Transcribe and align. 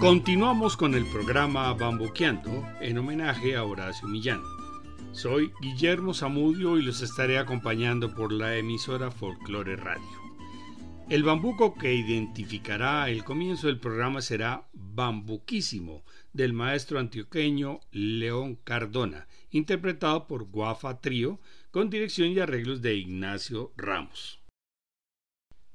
Continuamos 0.00 0.76
con 0.76 0.94
el 0.94 1.06
programa 1.06 1.72
Bambuqueando 1.74 2.50
en 2.80 2.98
homenaje 2.98 3.54
a 3.54 3.62
Horacio 3.62 4.08
Millán. 4.08 4.40
Soy 5.12 5.52
Guillermo 5.60 6.14
Zamudio 6.14 6.78
y 6.78 6.82
los 6.82 7.02
estaré 7.02 7.38
acompañando 7.38 8.12
por 8.14 8.32
la 8.32 8.56
emisora 8.56 9.10
Folklore 9.10 9.76
Radio. 9.76 10.19
El 11.10 11.24
bambuco 11.24 11.74
que 11.74 11.92
identificará 11.92 13.10
el 13.10 13.24
comienzo 13.24 13.66
del 13.66 13.80
programa 13.80 14.22
será 14.22 14.68
Bambuquísimo 14.72 16.04
del 16.32 16.52
maestro 16.52 17.00
antioqueño 17.00 17.80
León 17.90 18.54
Cardona, 18.62 19.26
interpretado 19.50 20.28
por 20.28 20.44
Guafa 20.44 21.00
Trío 21.00 21.40
con 21.72 21.90
dirección 21.90 22.28
y 22.28 22.38
arreglos 22.38 22.80
de 22.80 22.94
Ignacio 22.94 23.72
Ramos. 23.76 24.38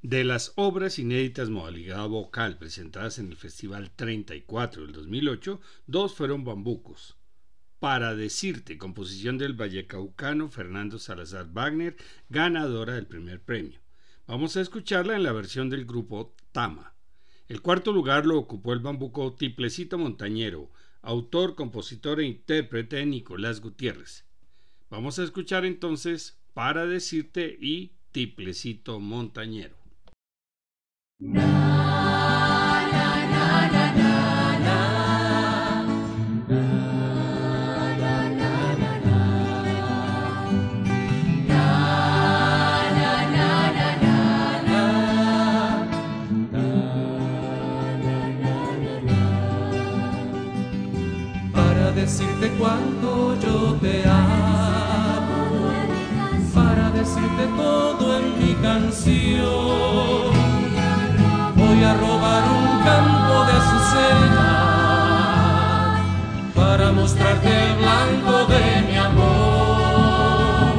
De 0.02 0.24
las 0.24 0.54
obras 0.56 1.00
inéditas 1.00 1.50
modalidad 1.50 2.08
vocal 2.08 2.58
presentadas 2.58 3.20
en 3.20 3.28
el 3.28 3.36
Festival 3.36 3.92
34 3.94 4.84
del 4.84 4.94
2008, 4.94 5.60
dos 5.86 6.16
fueron 6.16 6.46
bambucos. 6.46 7.18
Para 7.80 8.16
decirte, 8.16 8.78
composición 8.78 9.38
del 9.38 9.52
vallecaucano 9.52 10.48
Fernando 10.48 10.98
Salazar 10.98 11.52
Wagner, 11.52 11.98
ganadora 12.30 12.94
del 12.94 13.06
primer 13.06 13.42
premio. 13.42 13.85
Vamos 14.28 14.58
a 14.58 14.62
escucharla 14.62 15.16
en 15.16 15.24
la 15.24 15.32
versión 15.32 15.70
del 15.70 15.86
grupo 15.86 16.36
Tama. 16.52 16.96
El 17.48 17.62
cuarto 17.62 17.94
lugar 17.94 18.26
lo 18.26 18.40
ocupó 18.40 18.74
el 18.74 18.80
bambuco 18.80 19.36
Tiplecito 19.36 20.00
Montañero, 20.00 20.72
autor, 21.04 21.54
compositor 21.54 22.20
e 22.20 22.26
intérprete 22.26 23.06
Nicolás 23.06 23.62
Gutiérrez. 23.62 24.26
Vamos 24.90 25.20
a 25.20 25.24
escuchar 25.24 25.64
entonces 25.64 26.42
Para 26.56 26.88
decirte 26.88 27.56
y 27.62 27.92
Tiplecito 28.12 29.00
Montañero. 29.00 29.78
Para 66.78 66.92
mostrarte 66.92 67.48
el 67.48 67.76
blanco 67.78 68.46
de 68.48 68.82
mi 68.90 68.98
amor, 68.98 70.74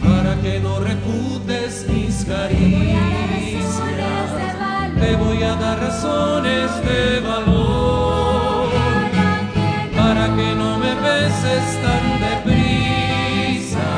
para 0.00 0.40
que 0.40 0.60
no 0.60 0.78
refutes 0.78 1.86
mis 1.88 2.24
caricias. 2.24 3.82
Te 5.00 5.16
voy 5.16 5.42
a 5.42 5.56
dar 5.56 5.80
razones 5.80 6.70
de 6.86 7.18
valor, 7.18 8.68
para 9.96 10.26
que 10.36 10.54
no 10.54 10.78
me 10.78 10.94
beses 10.94 11.66
tan 11.84 12.04
deprisa, 12.28 13.88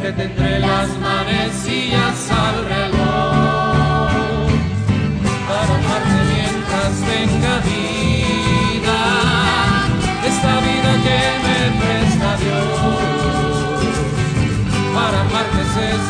que 0.00 0.12
tendré 0.12 0.58
las 0.60 0.88
manecillas 0.98 2.30
al 2.30 2.64
reloj 2.64 3.05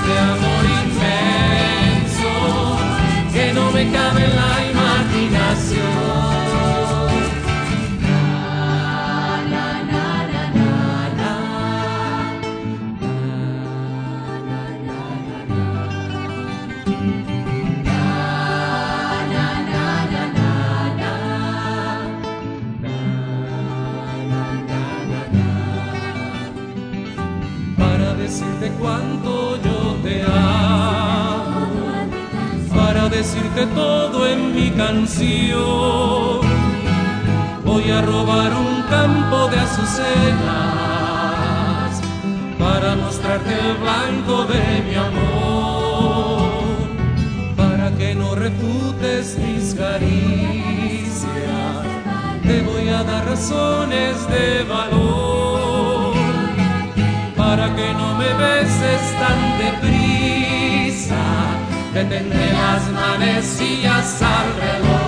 este 0.06 0.18
amor 0.20 0.64
inmenso 0.84 2.30
que 3.32 3.52
no 3.52 3.72
me 3.72 3.90
cabe 3.90 4.24
en 4.24 4.36
la 4.36 4.65
decirte 33.36 33.66
todo 33.74 34.26
en 34.26 34.54
mi 34.54 34.70
canción. 34.70 36.40
Voy 37.64 37.90
a 37.90 38.02
robar 38.02 38.52
un 38.52 38.82
campo 38.88 39.48
de 39.48 39.58
azucenas 39.58 40.06
para 42.58 42.96
mostrarte 42.96 43.52
el 43.52 43.76
blanco 43.76 44.44
de 44.44 44.82
mi 44.88 44.94
amor, 44.94 46.50
para 47.56 47.90
que 47.96 48.14
no 48.14 48.34
refutes 48.34 49.38
mis 49.38 49.74
caricias. 49.74 51.26
Te 52.42 52.62
voy 52.62 52.88
a 52.88 53.02
dar 53.02 53.26
razones 53.26 54.26
de 54.28 54.64
valor 54.64 56.14
para 57.36 57.74
que 57.74 57.92
no 57.94 58.14
me 58.14 58.32
beses 58.34 59.02
tan 59.20 59.58
deprisa, 59.58 59.95
tendré 62.04 62.52
las 62.52 62.90
manecillas 62.90 64.22
al 64.22 65.05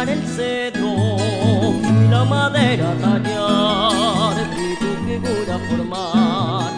derribar 0.00 0.08
el 0.08 0.22
cedro 0.26 1.16
y 1.82 2.10
la 2.10 2.24
madera 2.24 2.94
tallar 3.00 4.34
y 4.56 4.76
tu 4.76 4.90
figura 5.06 5.58
formar. 5.68 6.72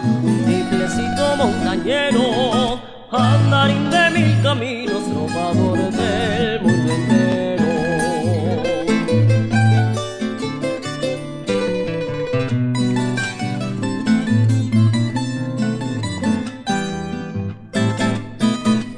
Triplecito 0.44 1.36
montañero, 1.36 2.80
andarín 3.10 3.90
de 3.90 4.10
mil 4.10 4.42
caminos, 4.42 5.04
trovador 5.04 5.78
del 5.90 6.62
mundo 6.62 6.92
entero. 6.92 7.62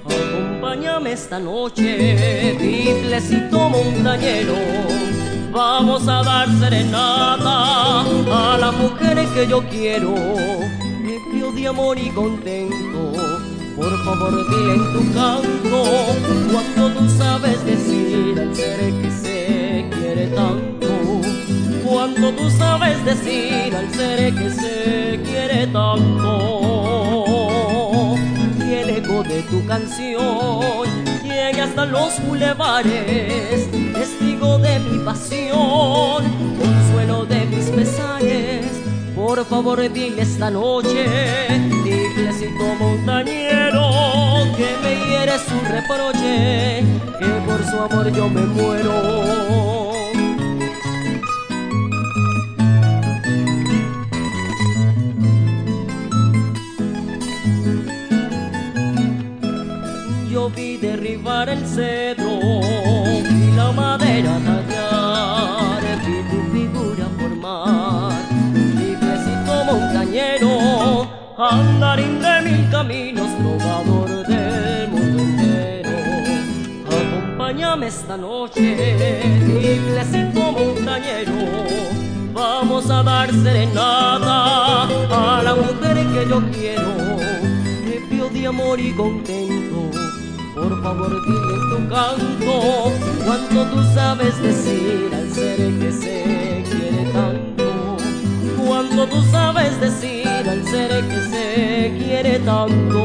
Acompáñame 0.04 1.12
esta 1.12 1.38
noche, 1.38 2.56
triplecito 2.58 3.53
montañero. 3.74 4.54
Vamos 5.52 6.08
a 6.08 6.22
dar 6.22 6.48
serenata 6.58 8.00
a 8.02 8.58
la 8.58 8.72
mujer 8.72 9.26
que 9.34 9.46
yo 9.46 9.62
quiero, 9.68 10.14
ebrio 10.14 11.52
de 11.52 11.68
amor 11.68 11.98
y 11.98 12.10
contento. 12.10 13.12
Por 13.76 14.04
favor, 14.04 14.32
dile 14.50 14.74
en 14.74 14.92
tu 14.92 15.14
canto 15.14 15.78
cuando 16.52 16.90
tú 16.98 17.08
sabes 17.08 17.64
decir 17.64 18.40
al 18.40 18.54
ser 18.54 18.78
que 19.00 19.10
se 19.10 19.86
quiere 19.96 20.26
tanto. 20.28 20.88
Cuando 21.84 22.32
tú 22.32 22.50
sabes 22.50 23.04
decir 23.04 23.74
al 23.76 23.92
ser 23.92 24.34
que 24.34 24.50
se 24.50 25.20
quiere 25.24 25.66
tanto. 25.68 26.34
Y 28.58 28.74
el 28.74 28.90
eco 28.90 29.22
de 29.22 29.42
tu 29.42 29.64
canción 29.66 31.03
llega 31.50 31.64
hasta 31.64 31.84
los 31.84 32.20
bulevares, 32.26 33.70
testigo 33.92 34.58
de 34.58 34.78
mi 34.78 34.98
pasión, 35.04 36.24
consuelo 36.58 37.26
de 37.26 37.44
mis 37.46 37.66
pesares. 37.66 38.66
Por 39.14 39.44
favor, 39.44 39.78
dile 39.92 40.22
esta 40.22 40.50
noche, 40.50 41.04
diclecito 41.84 42.64
montañero, 42.80 43.90
que 44.56 44.68
me 44.82 44.92
hiere 45.06 45.38
su 45.38 45.58
reproche, 45.70 46.82
que 47.18 47.26
por 47.46 47.62
su 47.70 47.78
amor 47.78 48.10
yo 48.12 48.28
me 48.28 48.42
muero. 48.42 50.03
Derribar 61.24 61.48
el 61.48 61.66
cedro 61.66 62.38
y 62.60 63.56
la 63.56 63.72
madera 63.72 64.38
tallar, 64.44 65.82
vi 66.04 66.22
tu 66.30 66.52
figura 66.52 67.06
formar, 67.18 68.12
librecito 68.78 69.64
montañero, 69.64 71.08
andarín 71.38 72.20
de 72.20 72.42
mil 72.42 72.70
caminos, 72.70 73.30
trovador 73.38 74.26
del 74.26 74.88
mundo 74.90 75.22
entero. 75.22 75.90
Acompáñame 76.86 77.86
esta 77.86 78.16
noche, 78.16 78.76
librecito 79.62 80.52
montañero, 80.52 81.32
vamos 82.32 82.90
a 82.90 83.02
dar 83.02 83.32
serenata 83.32 84.82
a 84.84 85.42
la 85.42 85.54
mujer 85.54 85.96
que 86.12 86.28
yo 86.28 86.42
quiero 86.50 86.92
ebrio 87.94 88.28
de 88.28 88.46
amor 88.46 88.78
y 88.78 88.92
contento. 88.92 89.73
Por 90.64 90.82
favor, 90.82 91.10
dile 91.26 91.56
tu 91.68 91.88
canto 91.90 92.92
cuánto 93.22 93.64
tú 93.66 93.82
sabes 93.94 94.42
decir 94.42 95.10
al 95.12 95.30
ser 95.30 95.58
que 95.78 95.92
se 95.92 96.64
quiere 96.70 97.04
tanto. 97.12 97.98
Cuánto 98.66 99.06
tú 99.08 99.22
sabes 99.30 99.78
decir 99.78 100.26
al 100.26 100.64
ser 100.66 101.04
que 101.06 101.20
se 101.20 101.94
quiere 101.98 102.38
tanto. 102.38 103.02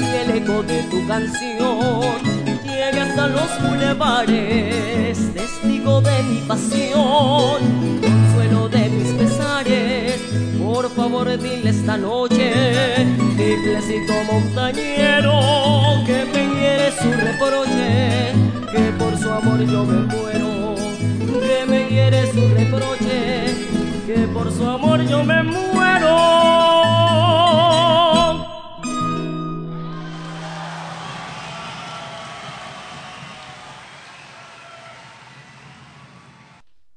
Y 0.00 0.04
el 0.04 0.30
eco 0.42 0.64
de 0.64 0.82
tu 0.90 1.06
canción 1.06 2.18
llega 2.64 3.04
hasta 3.04 3.28
los 3.28 3.50
bulevares, 3.62 5.32
testigo 5.32 6.00
de 6.00 6.22
mi 6.24 6.40
pasión, 6.40 7.60
consuelo 8.00 8.68
de 8.68 8.88
mis 8.88 9.12
pesares. 9.12 10.20
Por 10.60 10.90
favor, 10.90 11.28
dile 11.38 11.70
esta 11.70 11.96
noche, 11.96 13.06
montañero, 14.26 15.40
que 16.06 16.24
me 16.32 16.54
hiere 16.54 16.92
su 16.92 17.10
reproche, 17.10 18.32
que 18.72 18.92
por 18.98 19.16
su 19.16 19.30
amor 19.30 19.66
yo 19.66 19.84
me 19.84 20.02
muero. 20.02 20.74
Que 21.40 21.66
me 21.66 21.88
hiere 21.88 22.30
su 22.32 22.48
reproche, 22.54 23.54
que 24.06 24.28
por 24.32 24.52
su 24.52 24.64
amor 24.64 25.02
yo 25.08 25.24
me 25.24 25.42
muero. 25.42 26.40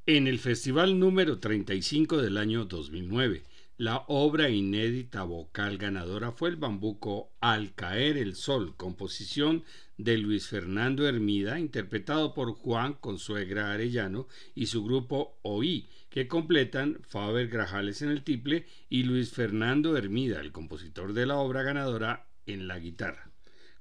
En 0.05 0.27
el 0.27 0.37
festival 0.37 0.99
número 0.99 1.39
35 1.39 2.17
del 2.17 2.37
año 2.37 2.65
2009, 2.65 3.41
la 3.77 4.03
obra 4.07 4.49
inédita 4.49 5.23
vocal 5.23 5.79
ganadora 5.79 6.31
fue 6.31 6.49
el 6.49 6.57
bambuco 6.57 7.31
Al 7.41 7.73
caer 7.73 8.17
el 8.17 8.35
sol, 8.35 8.75
composición 8.77 9.63
de 9.97 10.17
Luis 10.19 10.47
Fernando 10.47 11.07
Hermida, 11.07 11.59
interpretado 11.59 12.33
por 12.33 12.53
Juan 12.53 12.93
Consuegra 12.93 13.73
Arellano 13.73 14.27
y 14.53 14.67
su 14.67 14.83
grupo 14.83 15.39
Oí, 15.41 15.89
que 16.09 16.27
completan 16.27 16.99
Faber 17.07 17.47
Grajales 17.47 18.03
en 18.03 18.09
el 18.09 18.23
tiple 18.23 18.67
y 18.89 19.03
Luis 19.03 19.31
Fernando 19.31 19.97
Hermida, 19.97 20.39
el 20.39 20.51
compositor 20.51 21.13
de 21.13 21.25
la 21.25 21.37
obra 21.37 21.63
ganadora, 21.63 22.27
en 22.45 22.67
la 22.67 22.77
guitarra. 22.77 23.31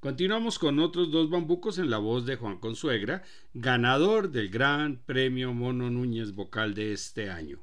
Continuamos 0.00 0.59
con 0.59 0.78
otros 0.78 1.11
dos 1.11 1.28
bambucos 1.28 1.78
en 1.78 1.90
la 1.90 1.99
voz 1.99 2.25
de 2.25 2.37
Juan 2.37 2.59
Consuegra, 2.59 3.25
ganador 3.52 4.31
del 4.31 4.49
Gran 4.49 5.02
Premio 5.05 5.52
Mono 5.52 5.90
Núñez 5.90 6.33
Vocal 6.33 6.75
de 6.75 6.93
este 6.93 7.31
año. 7.31 7.62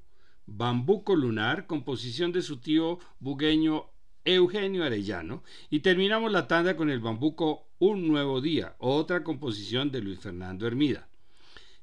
Bambuco 0.51 1.15
Lunar, 1.15 1.67
composición 1.67 2.31
de 2.31 2.41
su 2.41 2.57
tío 2.57 2.99
bugueño 3.19 3.85
Eugenio 4.25 4.83
Arellano, 4.83 5.43
y 5.69 5.79
terminamos 5.79 6.31
la 6.31 6.47
tanda 6.47 6.75
con 6.75 6.89
el 6.89 6.99
bambuco 6.99 7.67
Un 7.79 8.07
Nuevo 8.07 8.41
Día, 8.41 8.75
otra 8.79 9.23
composición 9.23 9.91
de 9.91 10.01
Luis 10.01 10.19
Fernando 10.19 10.67
Hermida. 10.67 11.07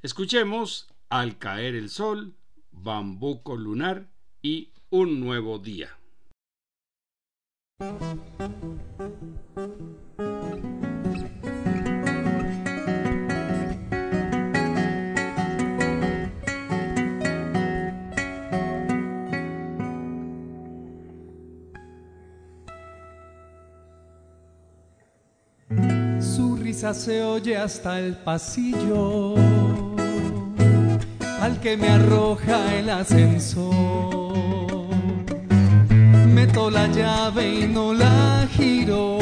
Escuchemos 0.02 0.88
Al 1.08 1.38
caer 1.38 1.74
el 1.74 1.88
sol, 1.88 2.34
Bambuco 2.72 3.56
Lunar 3.56 4.08
y 4.42 4.70
Un 4.90 5.20
Nuevo 5.20 5.58
Día. 5.58 5.96
Se 26.76 27.22
oye 27.22 27.56
hasta 27.56 27.98
el 27.98 28.16
pasillo 28.16 29.34
al 31.40 31.58
que 31.58 31.74
me 31.74 31.88
arroja 31.88 32.74
el 32.74 32.90
ascensor. 32.90 33.74
Meto 36.34 36.68
la 36.70 36.86
llave 36.88 37.60
y 37.60 37.66
no 37.66 37.94
la 37.94 38.46
giro 38.52 39.18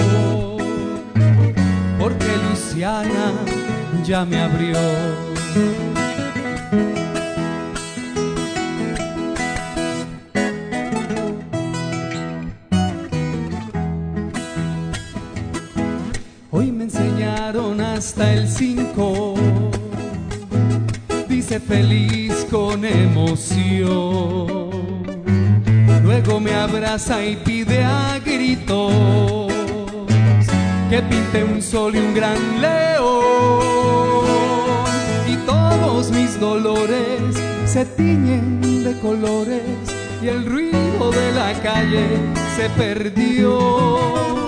porque 1.96 2.26
Luciana 2.50 3.32
ya 4.04 4.24
me 4.24 4.40
abrió. 4.40 4.78
Hasta 18.04 18.34
el 18.34 18.46
5. 18.46 19.34
Dice 21.26 21.58
feliz 21.58 22.46
con 22.50 22.84
emoción. 22.84 23.88
Luego 26.02 26.38
me 26.38 26.52
abraza 26.52 27.24
y 27.24 27.36
pide 27.36 27.82
a 27.82 28.20
gritos 28.22 29.50
que 30.90 31.00
pinte 31.00 31.44
un 31.44 31.62
sol 31.62 31.96
y 31.96 31.98
un 32.00 32.12
gran 32.12 32.60
león. 32.60 33.64
Y 35.26 35.36
todos 35.46 36.10
mis 36.10 36.38
dolores 36.38 37.34
se 37.64 37.86
tiñen 37.86 38.84
de 38.84 38.98
colores 39.00 39.62
y 40.22 40.28
el 40.28 40.44
ruido 40.44 41.10
de 41.10 41.32
la 41.32 41.54
calle 41.62 42.06
se 42.54 42.68
perdió. 42.76 44.43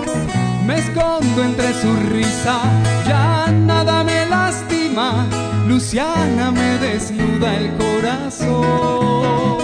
Escondo 0.97 1.43
entre 1.43 1.73
su 1.75 1.95
risa, 2.11 2.59
ya 3.07 3.51
nada 3.51 4.03
me 4.03 4.25
lastima, 4.25 5.27
Luciana 5.67 6.49
me 6.49 6.79
desnuda 6.79 7.55
el 7.55 7.71
corazón. 7.77 9.57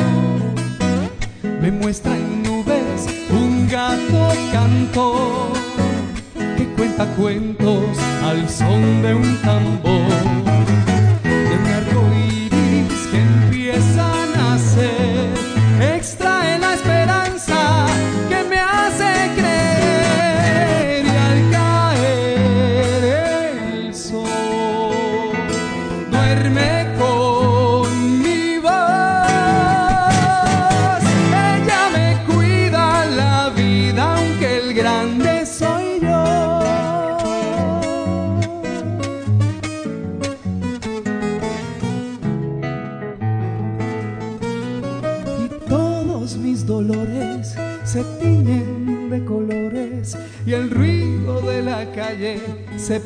Me 1.60 1.72
muestra 1.72 2.16
en 2.16 2.44
nubes 2.44 3.08
un 3.32 3.68
gato 3.68 4.32
cantor 4.52 5.54
que 6.56 6.68
cuenta 6.76 7.08
cuentos 7.16 7.98
al 8.24 8.48
son 8.48 9.02
de 9.02 9.16
un 9.16 9.36
tambor. 9.42 10.53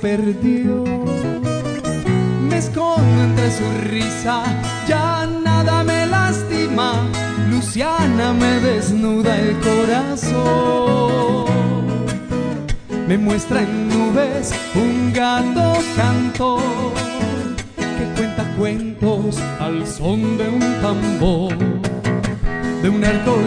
Perdió. 0.02 0.84
Me 2.50 2.58
escondo 2.58 3.24
entre 3.24 3.52
su 3.52 3.64
risa, 3.90 4.44
ya 4.88 5.28
nada 5.44 5.84
me 5.84 6.06
lastima. 6.06 6.94
Luciana 7.50 8.34
me 8.34 8.60
desnuda 8.60 9.38
el 9.40 9.58
corazón. 9.60 11.48
Me 13.08 13.18
muestra 13.18 13.62
en 13.62 13.88
nubes 13.90 14.54
un 14.76 15.14
gato 15.14 15.74
cantor 15.96 16.94
que 17.78 18.06
cuenta 18.18 18.44
cuentos 18.58 19.40
al 19.60 19.88
son 19.88 20.38
de 20.38 20.50
un 20.50 20.82
tambor, 20.82 21.58
de 22.82 22.90
un 22.90 23.04
arco 23.06 23.38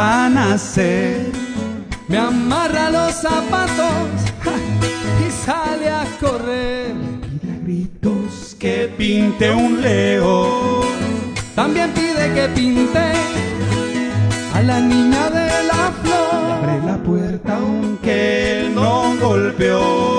a 0.00 0.30
nacer. 0.30 1.30
Me 2.08 2.16
amarra 2.16 2.90
los 2.90 3.12
zapatos 3.12 4.16
y 5.26 5.30
sale 5.30 5.90
a 5.90 6.04
correr. 6.20 6.94
Pide 7.20 7.60
gritos 7.62 8.56
que 8.58 8.92
pinte 8.96 9.50
un 9.52 9.82
león. 9.82 10.86
También 11.54 11.90
pide 11.92 12.32
que 12.34 12.48
pinte 12.54 13.12
a 14.54 14.62
la 14.62 14.80
niña 14.80 15.28
de 15.28 15.48
la 15.70 15.92
flor. 16.02 16.52
Abre 16.58 16.80
la 16.86 16.96
puerta 16.96 17.56
aunque 17.56 18.70
no 18.74 19.14
golpeó. 19.20 20.09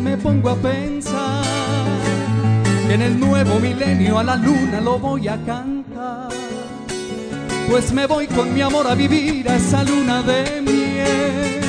Me 0.00 0.16
pongo 0.16 0.50
a 0.50 0.56
pensar 0.56 1.44
que 2.86 2.94
en 2.94 3.02
el 3.02 3.18
nuevo 3.18 3.58
milenio 3.58 4.18
a 4.18 4.24
la 4.24 4.36
luna 4.36 4.80
lo 4.80 4.98
voy 4.98 5.28
a 5.28 5.36
cantar 5.44 6.28
pues 7.68 7.92
me 7.92 8.06
voy 8.06 8.26
con 8.26 8.54
mi 8.54 8.62
amor 8.62 8.86
a 8.86 8.94
vivir 8.94 9.48
a 9.48 9.56
esa 9.56 9.84
luna 9.84 10.22
de 10.22 10.62
miel. 10.62 11.60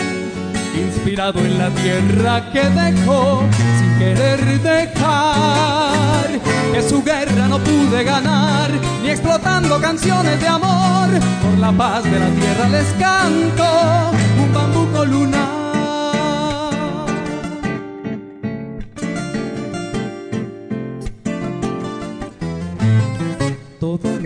Inspirado 0.75 1.39
en 1.39 1.57
la 1.57 1.69
tierra 1.71 2.49
que 2.53 2.61
dejó 2.61 3.43
sin 3.77 3.99
querer 3.99 4.61
dejar, 4.61 6.29
que 6.73 6.81
su 6.81 7.03
guerra 7.03 7.47
no 7.47 7.59
pude 7.59 8.03
ganar, 8.03 8.71
ni 9.03 9.09
explotando 9.09 9.79
canciones 9.81 10.39
de 10.39 10.47
amor, 10.47 11.09
por 11.41 11.59
la 11.59 11.71
paz 11.73 12.03
de 12.05 12.19
la 12.19 12.29
tierra 12.29 12.69
les 12.69 12.87
canto 12.93 13.65
un 14.41 14.53
bambuco 14.53 15.05
lunar. 15.05 15.58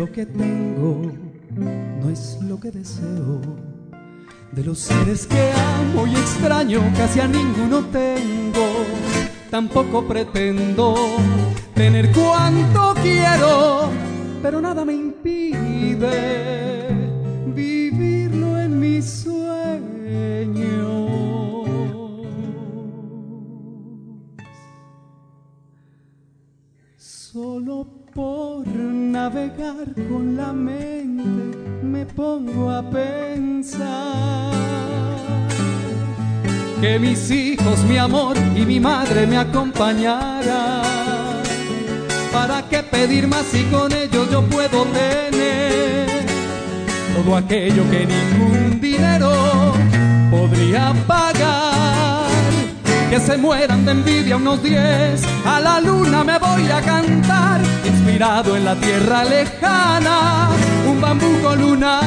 Lo 0.04 0.12
que 0.12 0.26
tengo 0.26 1.14
no 2.02 2.10
es 2.10 2.38
lo 2.42 2.60
que 2.60 2.72
deseo. 2.72 3.40
De 4.52 4.62
los 4.62 4.80
seres 4.80 5.26
que 5.26 5.52
amo 5.54 6.06
y 6.06 6.12
extraño, 6.12 6.82
casi 6.98 7.22
a 7.22 7.28
ninguno 7.28 7.86
tengo. 7.86 8.68
Tampoco 9.50 10.06
pretendo 10.06 10.94
tener 11.74 12.12
cuanto 12.12 12.96
quiero, 13.02 13.92
pero 14.42 14.60
nada 14.60 14.84
me 14.84 14.92
impide 14.92 16.53
navegar 29.24 29.88
con 30.10 30.36
la 30.36 30.52
mente 30.52 31.58
me 31.82 32.06
pongo 32.06 32.70
a 32.70 32.82
pensar 32.82 34.52
que 36.82 37.00
mis 37.00 37.32
hijos, 37.32 37.80
mi 37.86 37.98
amor 37.98 38.36
y 38.54 38.66
mi 38.66 38.82
madre 38.82 39.26
me 39.26 39.38
acompañaran 39.38 40.84
¿Para 42.34 42.68
qué 42.70 42.84
pedir 42.84 43.26
más 43.28 43.46
si 43.46 43.64
con 43.76 43.94
ellos 43.94 44.30
yo 44.30 44.42
puedo 44.42 44.84
tener 44.88 46.10
todo 47.16 47.38
aquello 47.38 47.84
que 47.90 48.06
ningún 48.06 48.82
dinero 48.82 49.32
podría 50.32 50.94
pagar? 51.08 52.23
Que 53.14 53.20
se 53.20 53.38
mueran 53.38 53.86
de 53.86 53.92
envidia 53.92 54.38
unos 54.38 54.64
diez, 54.64 55.22
a 55.46 55.60
la 55.60 55.80
luna 55.80 56.24
me 56.24 56.40
voy 56.40 56.68
a 56.72 56.82
cantar, 56.82 57.62
inspirado 57.86 58.58
en 58.58 58.66
la 58.66 58.74
tierra 58.74 59.24
lejana, 59.24 60.50
un 60.88 61.00
bambuco 61.00 61.56
lunar. 61.56 62.00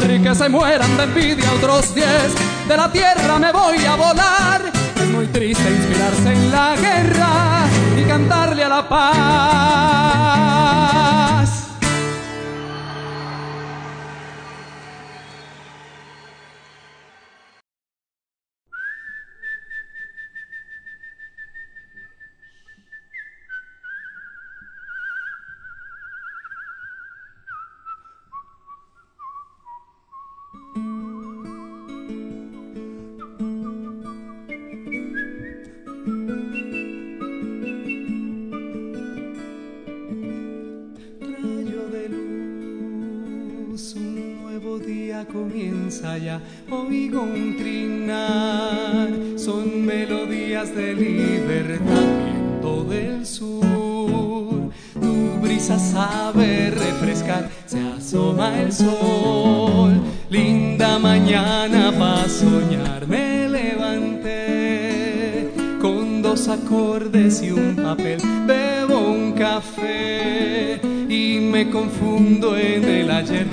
Que 0.00 0.34
se 0.34 0.48
mueran 0.48 0.96
de 0.96 1.04
envidia 1.04 1.52
otros 1.52 1.94
diez, 1.94 2.34
de 2.66 2.76
la 2.76 2.90
tierra 2.90 3.38
me 3.38 3.52
voy 3.52 3.84
a 3.84 3.94
volar. 3.94 4.72
Es 4.96 5.08
muy 5.10 5.28
triste 5.28 5.70
inspirarse 5.70 6.32
en 6.32 6.50
la 6.50 6.74
guerra 6.74 7.68
y 7.96 8.02
cantarle 8.08 8.64
a 8.64 8.68
la 8.68 8.88
paz. 8.88 10.83
Ya, 46.04 46.38
oigo 46.70 47.22
un 47.22 47.56
trinar, 47.56 49.08
son 49.36 49.84
melodías 49.86 50.74
de 50.74 50.94
libertad, 50.94 52.04
viento 52.24 52.84
del 52.84 53.24
sur, 53.26 54.70
tu 55.00 55.40
brisa 55.40 55.78
sabe 55.78 56.70
refrescar, 56.70 57.48
se 57.66 57.80
asoma 57.80 58.60
el 58.60 58.70
sol, 58.72 59.94
linda 60.28 60.98
mañana 60.98 61.90
para 61.98 62.28
soñar, 62.28 63.08
me 63.08 63.48
levanté 63.48 64.34
con 65.80 66.20
dos 66.20 66.48
acordes 66.48 67.42
y 67.42 67.50
un 67.50 67.76
papel, 67.76 68.20
bebo 68.46 68.98
un 68.98 69.32
café. 69.32 70.80
Y 71.08 71.38
me 71.40 71.70
confundo 71.70 72.56
en 72.56 72.84
el 72.84 73.10
ayer 73.10 73.46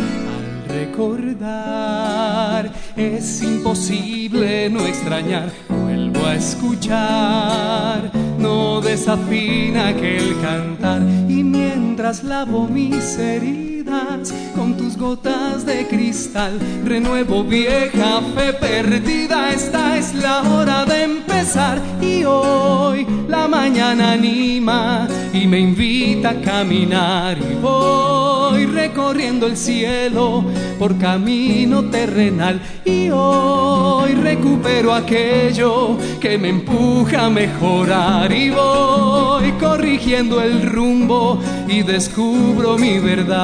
recordar. 0.86 2.72
Es 2.96 3.42
imposible 3.44 4.70
no 4.70 4.86
extrañar, 4.86 5.52
vuelvo 5.70 6.26
a 6.26 6.36
escuchar. 6.36 8.12
No 8.38 8.82
desafina 8.82 9.90
aquel 9.90 10.40
cantar 10.42 11.02
y 11.30 11.44
mientras 11.44 12.24
lavo 12.24 12.68
mis 12.68 13.18
heridas 13.18 14.34
con 14.56 14.76
tus 14.78 14.98
gotas 14.98 15.66
de 15.66 15.88
cristal, 15.88 16.58
renuevo 16.86 17.44
vieja 17.44 18.22
fe 18.36 18.54
perdida. 18.54 19.52
Esta 19.52 19.98
es 19.98 20.16
la 20.16 20.42
hora 20.42 20.86
de 20.86 21.04
empezar 21.04 21.80
y 22.02 22.24
hoy 22.24 23.06
la 23.28 23.48
mañana 23.48 24.14
anima 24.14 25.08
y 25.34 25.46
me 25.46 25.60
invita 25.60 26.32
a 26.32 26.42
caminar 26.42 27.38
y 27.38 27.56
voy 27.62 28.66
recorriendo 28.66 29.48
el 29.48 29.58
cielo 29.58 30.44
por 30.82 30.98
camino 30.98 31.84
terrenal 31.92 32.60
y 32.84 33.12
hoy 33.12 34.16
recupero 34.16 34.96
aquello 34.96 35.96
que 36.20 36.40
me 36.40 36.50
empuja 36.50 37.26
a 37.26 37.30
mejorar 37.30 38.32
y 38.32 38.50
voy 38.50 39.52
corrigiendo 39.60 40.42
el 40.42 40.64
rumbo 40.64 41.40
y 41.68 41.84
descubro 41.84 42.80
mi 42.80 42.98
verdad. 42.98 43.36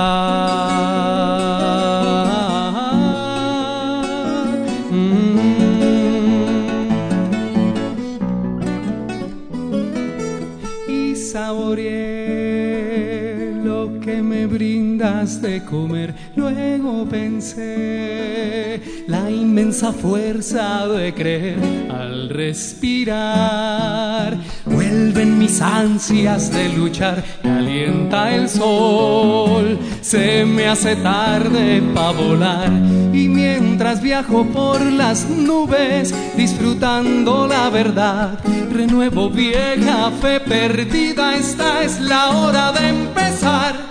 Mm. 4.89 5.36
De 15.17 15.63
comer. 15.63 16.13
Luego 16.35 17.03
pensé 17.09 18.79
la 19.07 19.31
inmensa 19.31 19.91
fuerza 19.91 20.87
de 20.87 21.11
creer 21.11 21.57
al 21.89 22.29
respirar. 22.29 23.57
Vuelven 24.65 25.39
mis 25.39 25.59
ansias 25.59 26.51
de 26.51 26.69
luchar, 26.69 27.23
calienta 27.41 28.35
el 28.35 28.47
sol. 28.47 29.79
Se 30.01 30.45
me 30.45 30.67
hace 30.67 30.95
tarde 30.97 31.81
para 31.95 32.11
volar 32.11 32.71
y 33.11 33.27
mientras 33.27 34.03
viajo 34.03 34.45
por 34.45 34.79
las 34.79 35.27
nubes, 35.27 36.13
disfrutando 36.35 37.47
la 37.47 37.71
verdad, 37.71 38.37
renuevo 38.71 39.31
vieja 39.31 40.11
fe 40.21 40.39
perdida. 40.41 41.35
Esta 41.35 41.81
es 41.81 41.99
la 42.01 42.29
hora 42.29 42.71
de 42.71 42.89
empezar. 42.89 43.86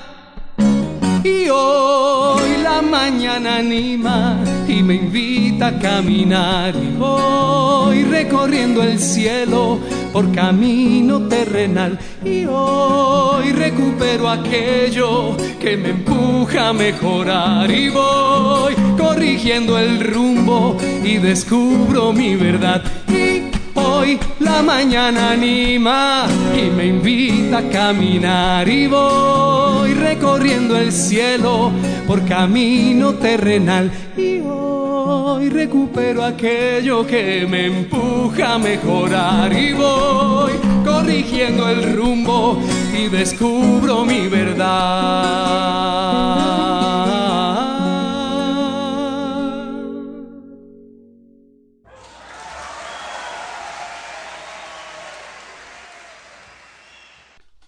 Y 1.26 1.48
hoy 1.48 2.58
la 2.62 2.80
mañana 2.80 3.56
anima 3.56 4.38
y 4.68 4.80
me 4.80 4.94
invita 4.94 5.68
a 5.68 5.78
caminar. 5.78 6.72
Y 6.76 6.96
voy 6.96 8.04
recorriendo 8.04 8.80
el 8.84 9.00
cielo 9.00 9.80
por 10.12 10.32
camino 10.32 11.26
terrenal. 11.26 11.98
Y 12.24 12.44
hoy 12.44 13.50
recupero 13.50 14.28
aquello 14.28 15.36
que 15.60 15.76
me 15.76 15.90
empuja 15.90 16.68
a 16.68 16.72
mejorar. 16.72 17.68
Y 17.72 17.88
voy 17.88 18.74
corrigiendo 18.96 19.76
el 19.78 19.98
rumbo 20.04 20.76
y 21.02 21.16
descubro 21.16 22.12
mi 22.12 22.36
verdad 22.36 22.84
la 24.40 24.62
mañana 24.62 25.32
anima 25.32 26.26
y 26.54 26.70
me 26.70 26.86
invita 26.86 27.58
a 27.58 27.68
caminar 27.68 28.68
y 28.68 28.86
voy 28.86 29.94
recorriendo 29.94 30.76
el 30.76 30.92
cielo 30.92 31.72
por 32.06 32.24
camino 32.24 33.14
terrenal 33.14 33.90
y 34.16 34.40
hoy 34.40 35.48
recupero 35.48 36.24
aquello 36.24 37.06
que 37.06 37.46
me 37.48 37.66
empuja 37.66 38.54
a 38.54 38.58
mejorar 38.58 39.52
y 39.52 39.72
voy 39.72 40.52
corrigiendo 40.84 41.68
el 41.68 41.96
rumbo 41.96 42.60
y 42.96 43.08
descubro 43.08 44.04
mi 44.04 44.28
verdad. 44.28 45.56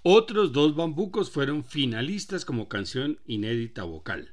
Otros 0.02 0.52
dos 0.52 0.76
bambucos 0.76 1.30
fueron 1.30 1.64
finalistas 1.64 2.44
como 2.44 2.68
canción 2.68 3.18
inédita 3.26 3.82
vocal. 3.82 4.32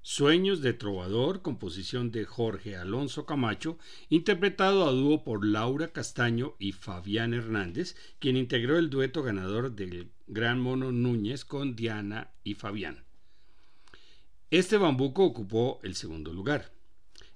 Sueños 0.00 0.62
de 0.62 0.72
Trovador, 0.72 1.42
composición 1.42 2.10
de 2.12 2.24
Jorge 2.24 2.76
Alonso 2.76 3.26
Camacho, 3.26 3.78
interpretado 4.08 4.84
a 4.86 4.92
dúo 4.92 5.24
por 5.24 5.44
Laura 5.44 5.92
Castaño 5.92 6.54
y 6.58 6.72
Fabián 6.72 7.34
Hernández, 7.34 7.96
quien 8.18 8.36
integró 8.36 8.78
el 8.78 8.90
dueto 8.90 9.22
ganador 9.22 9.74
del 9.74 10.10
Gran 10.26 10.60
Mono 10.60 10.92
Núñez 10.92 11.44
con 11.44 11.74
Diana 11.76 12.32
y 12.44 12.54
Fabián. 12.54 13.04
Este 14.50 14.76
bambuco 14.76 15.24
ocupó 15.24 15.80
el 15.82 15.94
segundo 15.94 16.32
lugar. 16.32 16.72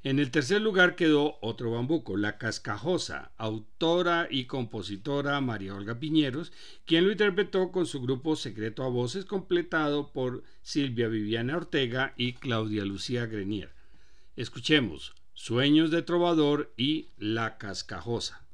En 0.07 0.21
el 0.21 0.31
tercer 0.31 0.63
lugar 0.63 0.95
quedó 0.95 1.37
otro 1.41 1.73
bambuco, 1.73 2.17
La 2.17 2.39
Cascajosa, 2.39 3.33
autora 3.39 4.29
y 4.31 4.45
compositora 4.45 5.41
María 5.41 5.75
Olga 5.75 5.99
Piñeros, 5.99 6.53
quien 6.85 7.07
lo 7.07 7.11
interpretó 7.11 7.73
con 7.73 7.87
su 7.87 8.01
grupo 8.01 8.37
Secreto 8.37 8.85
a 8.85 8.89
Voces, 8.89 9.25
completado 9.25 10.13
por 10.13 10.45
Silvia 10.63 11.09
Viviana 11.09 11.57
Ortega 11.57 12.15
y 12.17 12.35
Claudia 12.35 12.85
Lucía 12.85 13.27
Grenier. 13.27 13.73
Escuchemos 14.37 15.13
Sueños 15.35 15.91
de 15.91 16.03
Trovador 16.03 16.73
y 16.77 17.09
La 17.19 17.59
Cascajosa. 17.59 18.46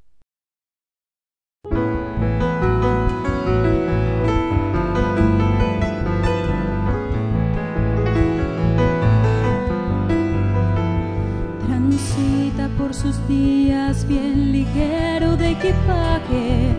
Sus 12.93 13.27
días 13.27 14.07
bien 14.07 14.51
ligero 14.51 15.35
de 15.35 15.51
equipaje 15.51 16.77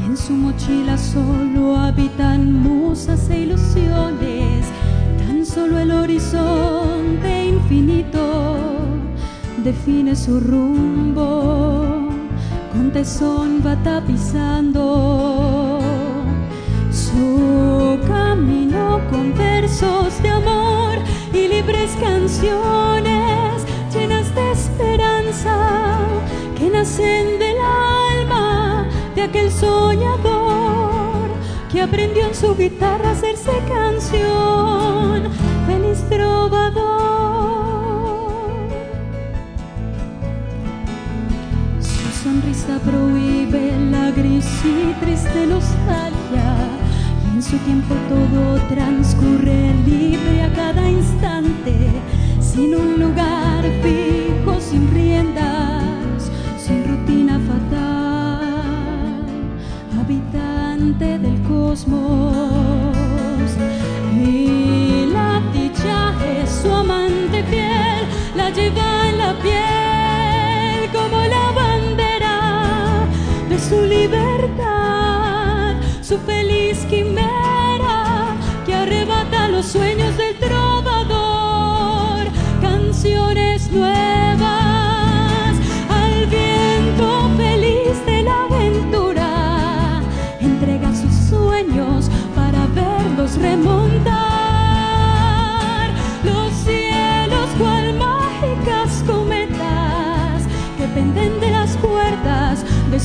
y 0.00 0.04
en 0.04 0.16
su 0.16 0.32
mochila 0.32 0.98
solo 0.98 1.76
habitan 1.76 2.52
musas 2.52 3.30
e 3.30 3.40
ilusiones, 3.40 4.66
tan 5.18 5.46
solo 5.46 5.78
el 5.78 5.92
horizonte 5.92 7.46
infinito 7.46 8.56
define 9.62 10.16
su 10.16 10.40
rumbo, 10.40 12.08
con 12.72 12.90
tesón 12.92 13.62
va 13.64 13.76
tapizando 13.76 15.78
su 16.90 17.98
camino 18.08 19.00
con 19.08 19.32
versos 19.34 20.20
de 20.20 20.30
amor 20.30 20.98
y 21.32 21.48
libres 21.48 21.92
canciones 22.00 23.53
esperanza 24.74 25.98
que 26.58 26.68
nacen 26.68 27.38
del 27.38 27.56
alma 27.58 28.86
de 29.14 29.22
aquel 29.22 29.50
soñador 29.50 31.28
que 31.70 31.80
aprendió 31.80 32.26
en 32.26 32.34
su 32.34 32.56
guitarra 32.56 33.10
a 33.10 33.12
hacerse 33.12 33.52
canción. 33.68 35.28
Feliz 35.66 36.04
trovador. 36.08 36.84
Su 41.80 42.24
sonrisa 42.24 42.78
prohíbe 42.80 43.72
la 43.90 44.10
gris 44.10 44.46
y 44.64 44.92
triste 45.04 45.46
nostalgia. 45.46 46.56
Y 47.24 47.36
en 47.36 47.42
su 47.42 47.56
tiempo 47.58 47.94
todo 48.08 48.60
transcurre 48.68 49.74
libre 49.86 50.42
a 50.42 50.52
cada 50.52 50.88
instante, 50.88 51.74
sin 52.54 52.72
un 52.72 53.00
lugar 53.00 53.64
fijo, 53.82 54.60
sin 54.60 54.88
riendas, 54.94 56.30
sin 56.56 56.86
rutina 56.86 57.40
fatal, 57.48 58.62
habitante 60.00 61.18
del 61.18 61.42
cosmos. 61.42 62.94
Y 64.16 65.06
la 65.12 65.42
dicha 65.52 66.14
es 66.38 66.48
su 66.62 66.70
amante 66.70 67.42
fiel, 67.50 68.06
la 68.36 68.50
lleva 68.50 69.08
en 69.08 69.18
la 69.18 69.32
piel 69.42 70.90
como 70.92 71.18
la 71.24 71.50
bandera 71.62 73.08
de 73.48 73.58
su 73.58 73.82
libertad, 73.82 75.74
su 76.02 76.18
feliz 76.18 76.86
quimera 76.88 78.36
que 78.64 78.74
arrebata 78.74 79.48
los 79.48 79.66
sueños 79.66 80.16
del 80.16 80.23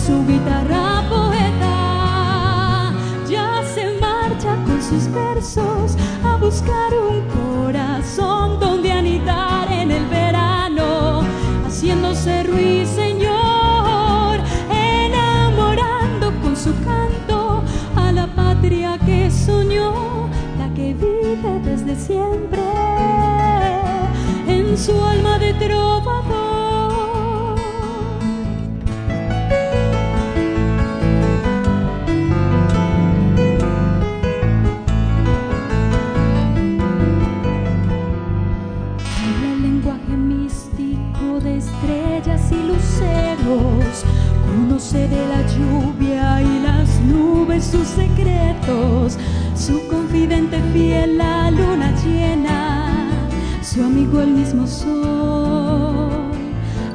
cuerdas 0.07 0.27
de 0.27 0.48
fiel, 50.73 51.17
la 51.17 51.51
luna 51.51 51.91
llena. 52.03 52.87
Su 53.61 53.83
amigo 53.83 54.21
el 54.21 54.31
mismo 54.31 54.65
sol. 54.65 56.31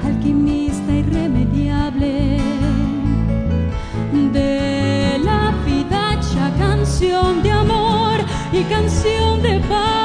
Alquimista 0.04 0.92
irremediable. 0.92 2.38
De 4.32 5.18
la 5.22 5.52
vida 5.66 6.04
canción 6.58 7.42
de 7.42 7.50
amor 7.50 8.18
y 8.52 8.62
canción 8.64 9.42
de 9.42 9.60
paz, 9.60 10.03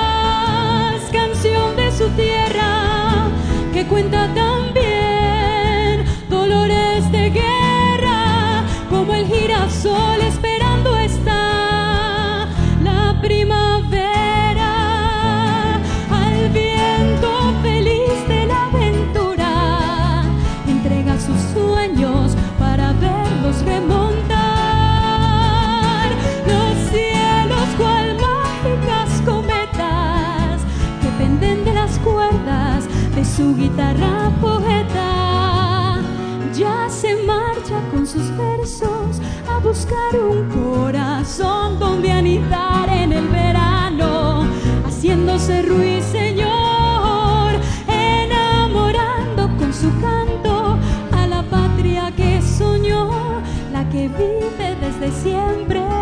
vive 54.18 54.76
desde 54.82 55.12
siempre 55.12 55.99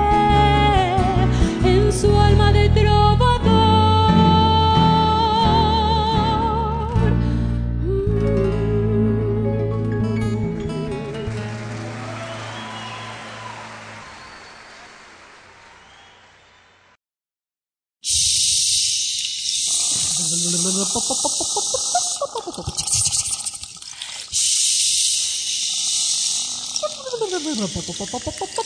pop 27.97 28.05
pop 28.11 28.21
pop 28.21 28.35
pop 28.37 28.49
pop 28.53 28.65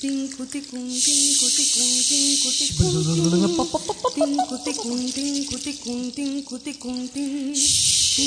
ting 0.00 0.32
kutikung 0.32 0.88
ting 0.88 1.36
kutikung 1.36 1.92
ting 2.08 2.40
kutikung 2.40 2.88
ting 5.12 5.44
kutikung 5.44 6.08
ting 6.16 6.40
kutikung 6.48 7.04
ting 7.12 7.52
En 8.18 8.24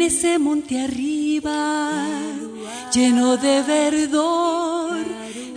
ese 0.00 0.38
monte 0.38 0.80
arriba, 0.80 1.90
lleno 2.94 3.36
de 3.36 3.62
verdor, 3.62 4.96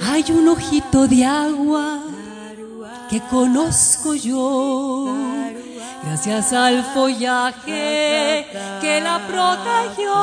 hay 0.02 0.26
un 0.32 0.50
ojito 0.50 1.08
de 1.08 1.24
agua 1.24 2.04
que 3.10 3.22
conozco 3.30 4.16
yo. 4.16 5.33
Gracias 6.06 6.52
al 6.54 6.84
follaje 6.94 8.46
que 8.82 9.00
la 9.02 9.26
protegió, 9.26 10.14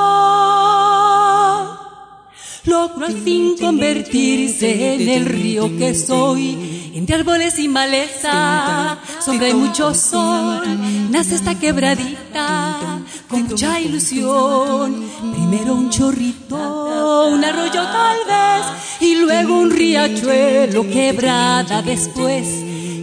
logró 2.64 3.07
al 3.07 3.14
fin 3.14 3.57
convertirse 3.59 4.95
en 4.95 5.09
el 5.09 5.25
río 5.25 5.75
que 5.79 5.95
soy. 5.95 6.93
Entre 6.95 7.14
árboles 7.16 7.59
y 7.59 7.69
maleza, 7.69 8.99
sombra 9.25 9.55
mucho 9.55 9.95
sol, 9.95 10.62
nace 11.11 11.37
esta 11.37 11.59
quebradita 11.59 13.01
con 13.27 13.45
mucha 13.45 13.81
ilusión. 13.81 15.09
Primero 15.33 15.75
un 15.75 15.88
chorrito, 15.88 17.27
un 17.29 17.43
arroyo 17.43 17.83
tal 17.83 18.19
vez, 18.27 18.66
y 19.01 19.14
luego 19.14 19.59
un 19.59 19.71
riachuelo 19.71 20.83
quebrada 20.88 21.81
después. 21.81 22.47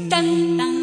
Tan, 0.09 0.57
tan, 0.57 0.76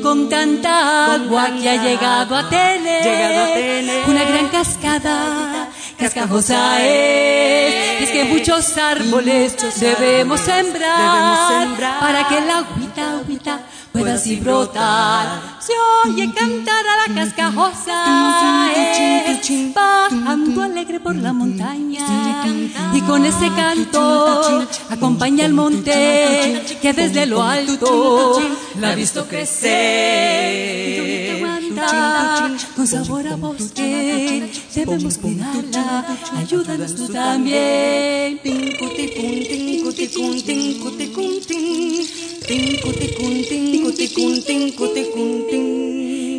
y 0.00 0.02
con 0.02 0.28
tanta 0.28 1.14
agua 1.14 1.50
que 1.60 1.68
ha 1.68 1.82
llegado 1.82 2.34
a 2.34 2.48
tener, 2.48 4.04
una 4.08 4.24
gran 4.24 4.48
cascada. 4.48 5.68
Cascajosa 5.98 6.82
es, 6.86 8.02
es 8.02 8.10
que 8.10 8.24
muchos 8.24 8.76
árboles 8.78 9.56
debemos 9.78 10.40
sembrar, 10.40 11.68
para 12.00 12.26
que 12.28 12.40
la 12.40 12.58
agüita, 12.58 13.18
agüita 13.18 13.60
pueda 13.92 14.14
así 14.14 14.36
brotar. 14.36 15.58
Se 15.60 15.72
oye 16.04 16.32
cantar 16.32 16.84
a 16.86 17.08
la 17.08 17.14
cascajosa, 17.14 18.72
es, 18.72 19.74
bajando 19.74 20.62
alegre 20.62 21.00
por 21.00 21.16
la 21.16 21.32
montaña. 21.32 22.44
Y 22.92 23.00
con 23.02 23.24
ese 23.24 23.48
canto 23.54 24.66
acompaña 24.88 25.44
el 25.46 25.52
monte 25.52 26.62
que 26.80 26.92
desde 26.92 27.26
lo 27.26 27.42
alto 27.42 28.40
la 28.78 28.90
ha 28.90 28.94
visto 28.94 29.26
crecer. 29.26 30.70
Con 32.76 32.86
sabor 32.86 33.26
a 33.26 33.36
bosque 33.36 34.52
debemos 34.74 35.18
cuidarla, 35.18 36.04
ayúdanos 36.38 36.94
tú 36.94 37.08
también. 37.08 38.40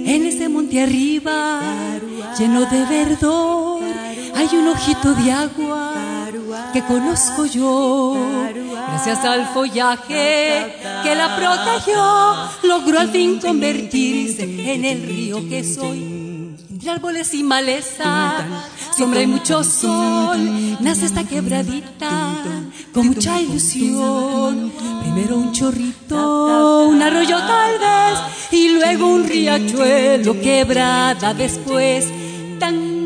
En 0.05 0.25
ese 0.25 0.49
monte 0.49 0.81
arriba, 0.81 1.61
lleno 2.37 2.65
de 2.65 2.85
verdor, 2.85 3.81
hay 4.35 4.57
un 4.57 4.67
ojito 4.67 5.13
de 5.13 5.31
agua 5.31 5.93
que 6.73 6.83
conozco 6.83 7.45
yo. 7.45 8.17
Gracias 8.87 9.23
al 9.23 9.47
follaje 9.53 10.75
que 11.03 11.15
la 11.15 11.35
protegió, 11.37 12.33
logró 12.63 12.99
al 12.99 13.09
fin 13.09 13.39
convertirse 13.39 14.43
en 14.43 14.85
el 14.85 15.03
río 15.03 15.47
que 15.47 15.63
soy. 15.63 16.10
Entre 16.81 16.93
árboles 16.93 17.31
y 17.35 17.43
maleza, 17.43 18.43
sombra 18.97 19.21
y 19.21 19.27
mucho 19.27 19.63
sol, 19.63 20.77
nace 20.79 21.05
esta 21.05 21.23
quebradita 21.23 22.09
con 22.91 23.09
mucha 23.09 23.39
ilusión. 23.39 24.73
Primero 25.03 25.37
un 25.37 25.51
chorrito, 25.51 26.87
un 26.87 26.99
arroyo 26.99 27.37
tal 27.37 27.77
vez, 27.77 28.19
y 28.49 28.69
luego 28.69 29.13
un 29.13 29.27
riachuelo 29.27 30.41
quebrada 30.41 31.35
después. 31.35 32.07
Tan, 32.57 33.00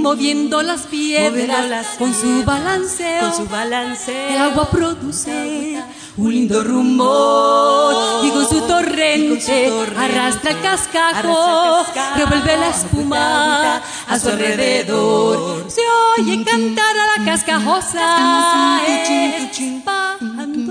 moviendo 0.00 0.62
las 0.62 0.82
piedras 0.82 1.86
con 1.98 2.14
su 2.14 2.44
balanceo, 2.44 3.20
con 3.20 3.36
su 3.36 3.46
balanceo. 3.46 4.30
el 4.30 4.38
agua 4.38 4.70
produce 4.70 5.82
un 6.16 6.32
lindo 6.32 6.62
rumor 6.64 8.24
y 8.24 8.30
con 8.30 8.48
su 8.48 8.60
torrente 8.62 9.70
arrastra 9.96 10.50
el 10.50 10.60
cascajo, 10.60 11.84
revuelve 12.16 12.56
la 12.56 12.68
espuma 12.70 13.82
a 14.08 14.18
su 14.18 14.28
alrededor. 14.28 15.70
Se 15.70 15.82
oye 16.18 16.44
cantar 16.44 16.96
a 16.96 17.18
la 17.18 17.24
cascajosa, 17.24 18.80
eh, 18.86 19.50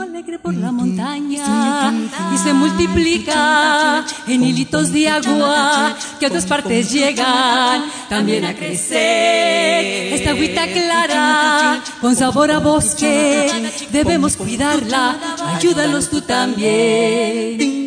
alegre 0.01 0.39
por 0.39 0.53
la 0.53 0.71
montaña 0.71 1.93
y 2.33 2.37
se 2.37 2.53
multiplica 2.53 4.05
en 4.27 4.43
hilitos 4.43 4.91
de 4.91 5.09
agua 5.09 5.95
que 6.19 6.25
a 6.25 6.29
otras 6.29 6.45
partes 6.45 6.91
llegan 6.91 7.83
también 8.07 8.45
a 8.45 8.55
crecer. 8.55 10.13
Esta 10.13 10.31
agüita 10.31 10.67
clara 10.67 11.81
con 12.01 12.15
sabor 12.15 12.51
a 12.51 12.59
bosque 12.59 13.71
debemos 13.91 14.35
cuidarla 14.35 15.17
ayúdanos 15.55 16.09
tú 16.09 16.21
también. 16.21 17.79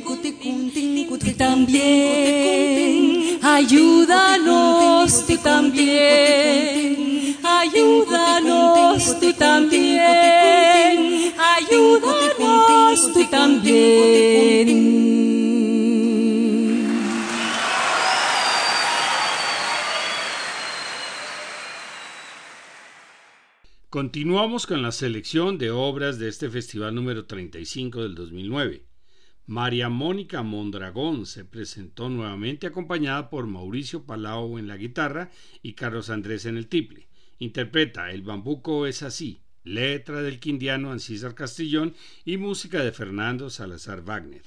Tú 1.22 1.30
también, 1.38 3.38
ayúdanos 3.42 5.26
tú 5.26 5.36
también. 5.38 7.36
Ayúdanos 7.44 9.20
tú 9.20 9.32
también. 9.34 10.51
Continuamos 23.88 24.66
con 24.66 24.82
la 24.82 24.92
selección 24.92 25.56
de 25.56 25.70
obras 25.70 26.18
de 26.18 26.28
este 26.28 26.50
festival 26.50 26.94
número 26.94 27.24
35 27.24 28.02
del 28.02 28.14
2009. 28.14 28.84
María 29.46 29.88
Mónica 29.88 30.42
Mondragón 30.42 31.24
se 31.24 31.46
presentó 31.46 32.10
nuevamente 32.10 32.66
acompañada 32.66 33.30
por 33.30 33.46
Mauricio 33.46 34.04
Palau 34.04 34.58
en 34.58 34.66
la 34.66 34.76
guitarra 34.76 35.30
y 35.62 35.72
Carlos 35.72 36.10
Andrés 36.10 36.44
en 36.44 36.58
el 36.58 36.68
tiple. 36.68 37.08
Interpreta 37.38 38.10
El 38.10 38.20
bambuco 38.20 38.86
es 38.86 39.02
así, 39.02 39.40
letra 39.64 40.22
del 40.22 40.40
quindiano 40.40 40.92
Ancísar 40.92 41.34
Castellón 41.34 41.94
y 42.24 42.36
música 42.36 42.82
de 42.82 42.92
Fernando 42.92 43.50
Salazar 43.50 44.02
Wagner. 44.02 44.42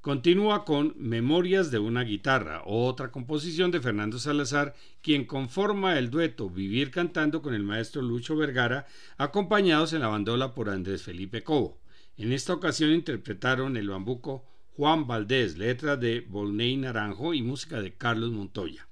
Continúa 0.00 0.64
con 0.64 0.94
Memorias 0.96 1.70
de 1.70 1.78
una 1.78 2.04
guitarra, 2.04 2.62
otra 2.64 3.10
composición 3.10 3.70
de 3.70 3.82
Fernando 3.82 4.18
Salazar, 4.18 4.74
quien 5.02 5.26
conforma 5.26 5.98
el 5.98 6.08
dueto 6.08 6.48
Vivir 6.48 6.90
cantando 6.90 7.42
con 7.42 7.52
el 7.52 7.62
maestro 7.62 8.00
Lucho 8.00 8.34
Vergara, 8.34 8.86
acompañados 9.18 9.92
en 9.92 10.00
la 10.00 10.08
bandola 10.08 10.54
por 10.54 10.70
Andrés 10.70 11.02
Felipe 11.02 11.42
Cobo. 11.42 11.78
En 12.16 12.32
esta 12.32 12.54
ocasión 12.54 12.92
interpretaron 12.92 13.76
el 13.76 13.90
bambuco 13.90 14.46
Juan 14.76 15.06
Valdés, 15.06 15.58
letra 15.58 15.98
de 15.98 16.20
Volney 16.20 16.78
Naranjo 16.78 17.34
y 17.34 17.42
música 17.42 17.82
de 17.82 17.92
Carlos 17.92 18.30
Montoya. 18.30 18.89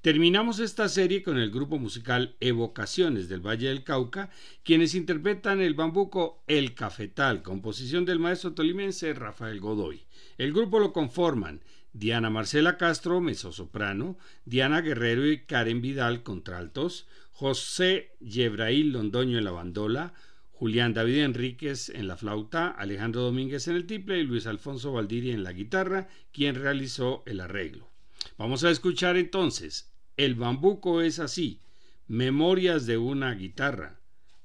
Terminamos 0.00 0.58
esta 0.58 0.88
serie 0.88 1.22
con 1.22 1.38
el 1.38 1.50
grupo 1.50 1.78
musical 1.78 2.36
Evocaciones 2.40 3.28
del 3.28 3.40
Valle 3.40 3.68
del 3.68 3.84
Cauca, 3.84 4.30
quienes 4.62 4.94
interpretan 4.94 5.60
el 5.60 5.74
bambuco 5.74 6.42
El 6.46 6.74
Cafetal, 6.74 7.42
composición 7.42 8.04
del 8.04 8.18
maestro 8.18 8.54
tolimense 8.54 9.12
Rafael 9.14 9.60
Godoy. 9.60 10.02
El 10.38 10.52
grupo 10.52 10.78
lo 10.78 10.92
conforman 10.92 11.60
Diana 11.92 12.28
Marcela 12.28 12.76
Castro, 12.76 13.20
mezzosoprano, 13.20 14.18
Diana 14.44 14.80
Guerrero 14.80 15.26
y 15.26 15.44
Karen 15.44 15.80
Vidal, 15.80 16.24
contraltos, 16.24 17.06
José 17.30 18.10
Yebrail 18.20 18.90
Londoño 18.90 19.38
en 19.38 19.44
la 19.44 19.52
bandola, 19.52 20.12
Julián 20.50 20.94
David 20.94 21.18
Enríquez 21.18 21.90
en 21.90 22.08
la 22.08 22.16
flauta, 22.16 22.68
Alejandro 22.68 23.22
Domínguez 23.22 23.68
en 23.68 23.76
el 23.76 23.86
tiple 23.86 24.18
y 24.18 24.24
Luis 24.24 24.46
Alfonso 24.46 24.92
Valdiri 24.92 25.30
en 25.30 25.44
la 25.44 25.52
guitarra, 25.52 26.08
quien 26.32 26.54
realizó 26.54 27.22
el 27.26 27.40
arreglo. 27.40 27.93
Vamos 28.36 28.64
a 28.64 28.70
escuchar 28.70 29.16
entonces 29.16 29.92
El 30.16 30.34
bambuco 30.34 31.02
es 31.02 31.18
así, 31.18 31.60
Memorias 32.06 32.86
de 32.86 32.98
una 32.98 33.32
guitarra, 33.34 34.00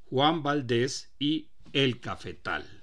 Juan 0.06 0.44
Valdés 0.44 1.14
y 1.20 1.50
El 1.74 2.00
Cafetal. 2.00 2.79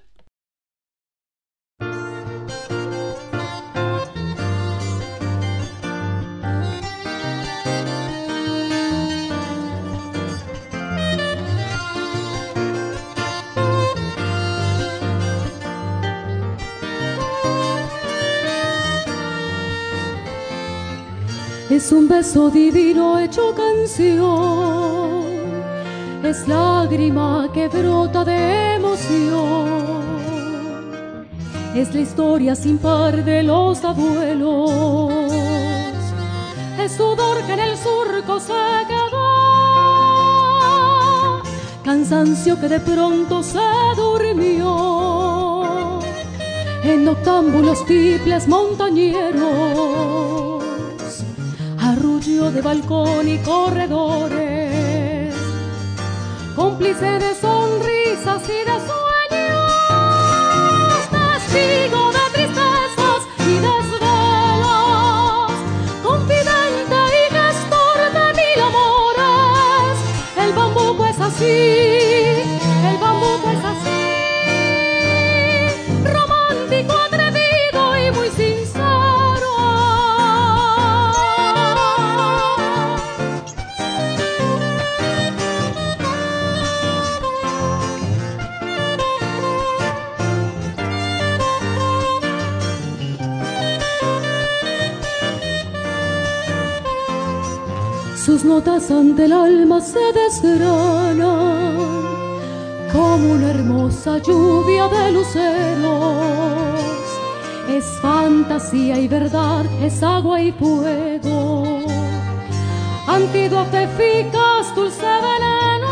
Es 21.77 21.91
un 21.91 22.07
beso 22.07 22.49
divino 22.49 23.19
hecho 23.19 23.53
canción, 23.53 25.21
es 26.23 26.47
lágrima 26.47 27.51
que 27.53 27.67
brota 27.67 28.25
de 28.25 28.77
emoción, 28.77 29.67
es 31.75 31.93
la 31.93 32.01
historia 32.01 32.55
sin 32.55 32.79
par 32.79 33.23
de 33.23 33.43
los 33.43 33.83
abuelos, 33.83 35.11
es 36.79 36.93
sudor 36.93 37.43
que 37.45 37.53
en 37.53 37.59
el 37.59 37.77
surco 37.77 38.39
se 38.39 38.53
quedó, 38.87 39.27
cansancio 41.83 42.59
que 42.59 42.69
de 42.69 42.79
pronto 42.79 43.43
se 43.43 43.59
durmió. 43.95 45.99
En 46.83 47.05
noctámbulos 47.05 47.85
tiples 47.85 48.47
montañeros, 48.47 50.56
de 52.17 52.61
balcón 52.61 53.29
y 53.29 53.37
corredores, 53.39 55.35
cómplice 56.55 57.05
de 57.05 57.35
sonrisas 57.35 58.41
y 58.49 58.65
de 58.65 58.96
ante 98.65 99.25
el 99.25 99.33
alma 99.33 99.79
se 99.79 99.99
desgranan 100.13 101.77
como 102.91 103.33
una 103.33 103.51
hermosa 103.51 104.17
lluvia 104.17 104.87
de 104.87 105.11
luceros. 105.11 106.81
Es 107.69 107.85
fantasía 108.01 108.99
y 108.99 109.07
verdad, 109.07 109.63
es 109.79 110.01
agua 110.01 110.41
y 110.41 110.51
fuego. 110.53 111.85
Antídoto 113.05 113.77
eficaz, 113.77 114.73
dulce 114.75 115.05
veneno. 115.05 115.87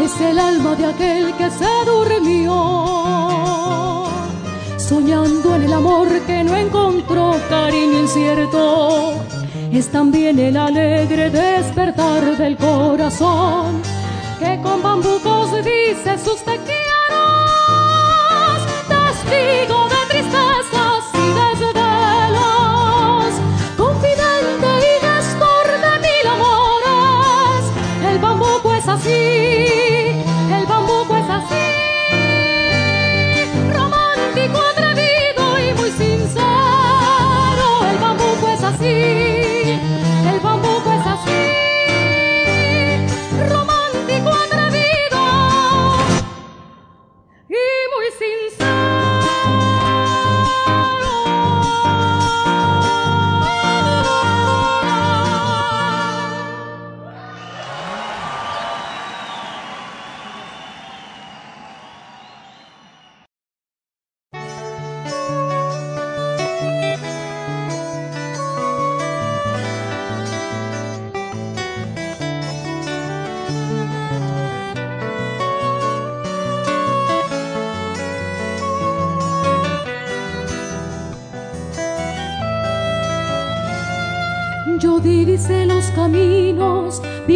Es 0.00 0.20
el 0.20 0.40
alma 0.40 0.74
de 0.74 0.86
aquel 0.86 1.36
que 1.36 1.50
se 1.50 1.68
durmió 1.86 3.06
soñando 4.76 5.54
en 5.54 5.62
el 5.62 5.72
amor 5.72 6.08
que 6.26 6.42
no 6.42 6.56
encontró 6.56 7.36
cariño 7.48 8.00
incierto. 8.00 9.25
Es 9.76 9.88
también 9.88 10.38
el 10.38 10.56
alegre 10.56 11.28
despertar 11.28 12.38
del 12.38 12.56
corazón 12.56 13.82
que 14.38 14.58
con 14.62 14.82
bambucos 14.82 15.52
dice 15.62 16.16
sus 16.16 16.42
te 16.42 16.56
quiero. 16.56 16.86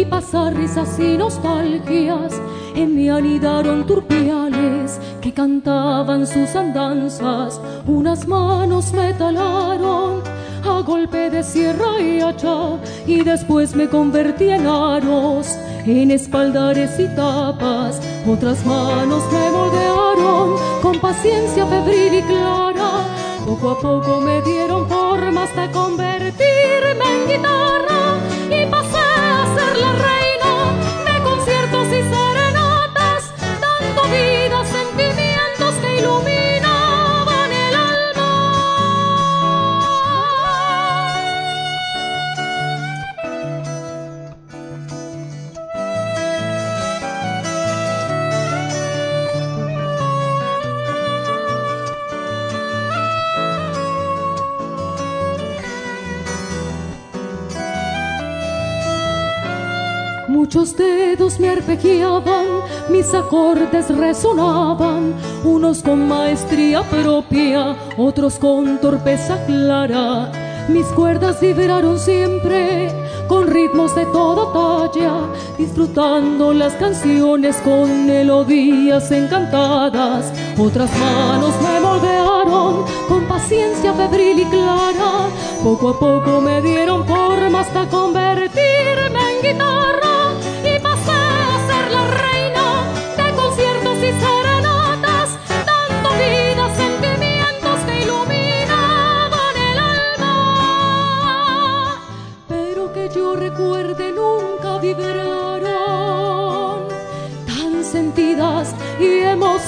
Vi 0.01 0.05
pasar 0.05 0.55
risas 0.55 0.97
y 0.99 1.17
nostalgias, 1.17 2.33
en 2.75 2.95
mí 2.95 3.09
anidaron 3.09 3.85
turpiales 3.85 4.99
que 5.21 5.31
cantaban 5.31 6.25
sus 6.25 6.55
andanzas, 6.55 7.61
unas 7.85 8.27
manos 8.27 8.93
me 8.93 9.13
talaron 9.13 10.21
a 10.63 10.81
golpe 10.81 11.29
de 11.29 11.43
sierra 11.43 11.99
y 11.99 12.19
hacha, 12.19 12.79
y 13.05 13.23
después 13.23 13.75
me 13.75 13.87
convertí 13.87 14.49
en 14.49 14.65
aros, 14.65 15.55
en 15.85 16.11
espaldares 16.11 16.99
y 16.99 17.07
tapas, 17.15 18.01
otras 18.27 18.65
manos 18.65 19.23
me 19.31 19.51
moldearon 19.51 20.55
con 20.81 20.99
paciencia 20.99 21.65
febril 21.67 22.13
y 22.15 22.21
clara, 22.23 22.91
poco 23.45 23.69
a 23.71 23.79
poco 23.79 24.21
me 24.21 24.41
dieron 24.41 24.87
forma 24.87 25.43
hasta 25.43 25.71
convertirme 25.71 27.05
en 27.05 27.27
guitarra 27.27 27.80
Muchos 60.53 60.75
dedos 60.75 61.39
me 61.39 61.47
arpegiaban, 61.47 62.45
mis 62.89 63.13
acordes 63.13 63.87
resonaban, 63.87 65.15
unos 65.45 65.81
con 65.81 66.09
maestría 66.09 66.83
propia, 66.83 67.77
otros 67.97 68.35
con 68.35 68.77
torpeza 68.81 69.45
clara. 69.45 70.29
Mis 70.67 70.85
cuerdas 70.87 71.39
vibraron 71.39 71.97
siempre 71.97 72.89
con 73.29 73.47
ritmos 73.47 73.95
de 73.95 74.05
toda 74.07 74.51
talla, 74.91 75.13
disfrutando 75.57 76.53
las 76.53 76.73
canciones 76.73 77.55
con 77.63 78.05
melodías 78.05 79.09
encantadas. 79.09 80.33
Otras 80.57 80.91
manos 80.99 81.53
me 81.63 81.79
moldearon 81.79 82.83
con 83.07 83.23
paciencia 83.23 83.93
febril 83.93 84.39
y 84.39 84.45
clara. 84.47 85.29
Poco 85.63 85.91
a 85.91 85.97
poco 85.97 86.41
me 86.41 86.61
dieron 86.61 87.07
forma 87.07 87.61
hasta 87.61 87.87
convertirme 87.87 89.21
en 89.31 89.53
guitarra 89.53 90.00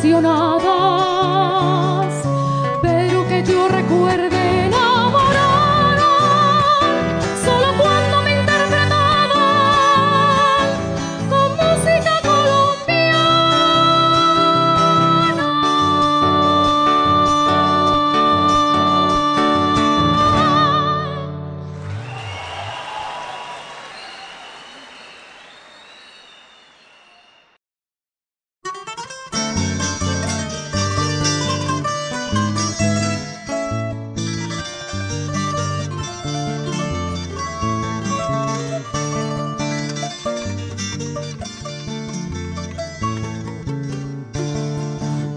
apasionado. 0.04 0.63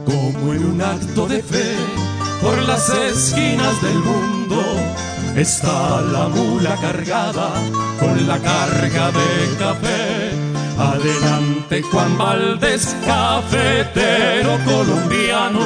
Como 0.05 0.55
en 0.55 0.65
un 0.65 0.83
acto 0.83 1.27
de 1.27 1.43
fe, 1.43 1.75
por 2.43 2.61
las 2.63 2.89
esquinas 2.89 3.81
del 3.83 3.99
mundo 3.99 4.63
está 5.37 6.01
la 6.01 6.29
mula 6.29 6.77
cargada 6.77 7.51
con 7.99 8.27
la 8.27 8.39
carga 8.39 9.11
de 9.13 9.57
café. 9.59 10.31
Adelante 10.79 11.83
Juan 11.83 12.19
Valdés, 12.19 12.95
cafetero 13.07 14.59
colombiano, 14.65 15.61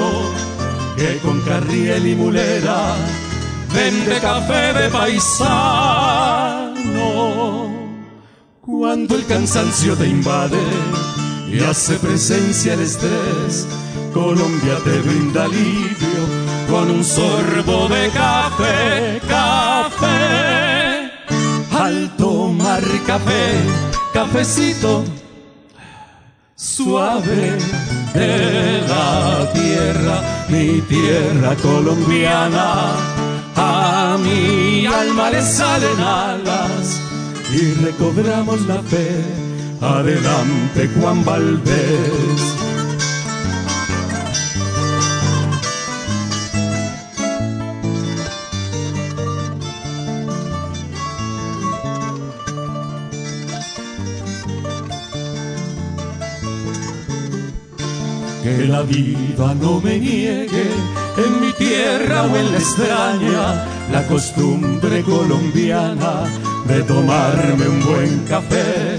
que 0.97 1.19
con 1.19 1.41
carriel 1.43 2.07
y 2.07 2.15
mulera 2.15 2.95
vende 3.73 4.19
café 4.21 4.73
de 4.73 4.89
paisal. 4.89 6.70
Cuando 8.61 9.15
el 9.15 9.25
cansancio 9.25 9.97
te 9.97 10.07
invade 10.07 10.61
y 11.51 11.61
hace 11.61 11.95
presencia 11.95 12.75
el 12.75 12.81
estrés, 12.81 13.67
Colombia 14.13 14.77
te 14.85 14.99
brinda 15.01 15.45
alivio 15.45 16.21
con 16.69 16.91
un 16.91 17.03
sorbo 17.03 17.89
de 17.89 18.11
café, 18.11 19.19
café. 19.27 21.11
Al 21.73 22.15
tomar 22.19 22.83
café, 23.07 23.55
cafecito 24.13 25.05
suave 26.55 27.57
de 28.13 28.83
la 28.87 29.51
tierra, 29.55 30.47
mi 30.51 30.83
tierra 30.83 31.57
colombiana. 31.63 32.93
A 33.57 34.19
mi 34.23 34.85
alma 34.85 35.31
le 35.31 35.41
salen 35.41 35.99
alas 35.99 37.10
y 37.53 37.75
recobramos 37.75 38.67
la 38.67 38.83
fe. 38.83 39.09
Adelante 39.81 40.89
Juan 41.01 41.25
Valdés. 41.25 42.57
que 58.43 58.65
la 58.65 58.81
vida 58.83 59.55
no 59.61 59.81
me 59.83 59.99
niegue 59.99 60.71
en 61.19 61.41
mi 61.43 61.53
tierra 61.53 62.23
o 62.23 62.35
en 62.35 62.53
la 62.53 62.59
extraña 62.59 63.67
la 63.93 64.07
costumbre 64.07 65.03
colombiana 65.03 66.25
de 66.67 66.83
tomarme 66.83 67.69
un 67.69 67.85
buen 67.85 68.25
café 68.29 68.99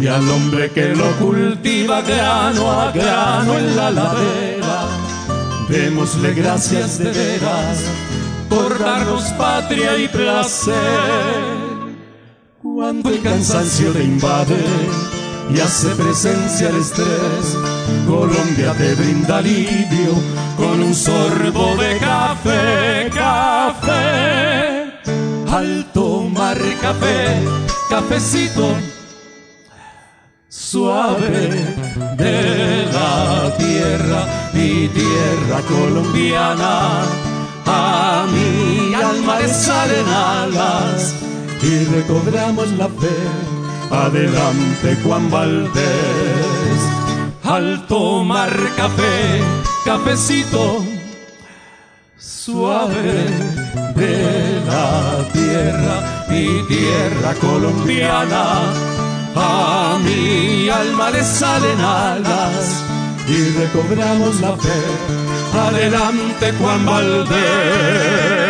y 0.00 0.06
al 0.06 0.28
hombre 0.28 0.70
que 0.70 0.94
lo 0.94 1.10
cultiva 1.16 2.02
grano 2.02 2.70
a 2.70 2.92
grano 2.92 3.58
en 3.58 3.76
la 3.76 3.90
ladera 3.90 4.86
démosle 5.68 6.34
gracias 6.34 6.98
de 6.98 7.10
veras 7.10 7.78
por 8.48 8.78
darnos 8.78 9.24
patria 9.38 9.96
y 9.98 10.08
placer 10.08 11.60
cuando 12.62 13.10
el 13.10 13.22
cansancio 13.22 13.92
te 13.92 14.02
invade 14.02 14.56
y 15.54 15.60
hace 15.60 15.88
presencia 15.90 16.68
el 16.68 16.76
estrés. 16.76 17.56
Colombia 18.06 18.72
te 18.76 18.94
brinda 18.94 19.38
alivio 19.38 20.14
con 20.56 20.82
un 20.82 20.94
sorbo 20.94 21.76
de 21.76 21.98
café, 21.98 23.10
café. 23.12 24.92
Al 25.50 25.86
café, 26.58 27.40
cafecito 27.88 28.74
suave 30.48 31.48
de 32.16 32.86
la 32.92 33.54
tierra, 33.56 34.26
mi 34.52 34.88
tierra 34.88 35.60
colombiana. 35.68 37.02
A 37.66 38.26
mi 38.32 38.94
alma 38.94 39.38
le 39.38 39.48
salen 39.48 40.08
alas 40.08 41.14
y 41.62 41.84
recobramos 41.84 42.68
la 42.72 42.88
fe. 42.88 43.16
Adelante 43.90 44.96
Juan 45.04 45.30
Valdés, 45.30 46.80
al 47.44 47.86
tomar 47.86 48.50
café, 48.76 49.40
cafecito 49.84 50.84
suave 52.16 53.59
de 53.94 54.60
la 54.66 55.24
tierra, 55.32 56.24
mi 56.28 56.62
tierra 56.68 57.34
colombiana. 57.40 58.44
A 59.36 59.98
mi 60.02 60.68
alma 60.68 61.10
le 61.10 61.22
salen 61.22 61.80
alas 61.80 62.82
y 63.28 63.50
recobramos 63.58 64.40
la 64.40 64.56
fe. 64.56 64.80
Adelante 65.54 66.52
Juan 66.58 66.84
Valdés. 66.86 68.40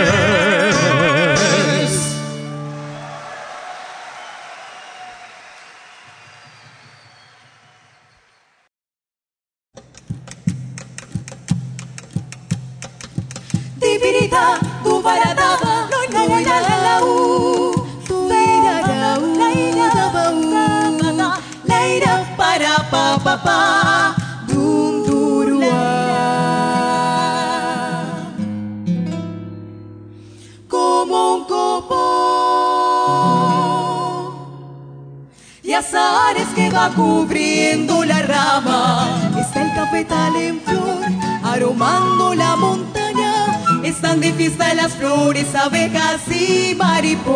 Cubriendo 36.96 38.04
la 38.04 38.22
rama. 38.22 39.32
Está 39.38 39.62
el 39.62 39.74
cafetal 39.74 40.36
en 40.36 40.60
flor, 40.60 41.00
aromando 41.42 42.34
la 42.34 42.56
montaña. 42.56 43.62
Están 43.84 44.20
de 44.20 44.32
fiesta 44.32 44.74
las 44.74 44.92
flores, 44.92 45.54
abejas 45.54 46.20
y 46.28 46.74
mariposas. 46.74 47.30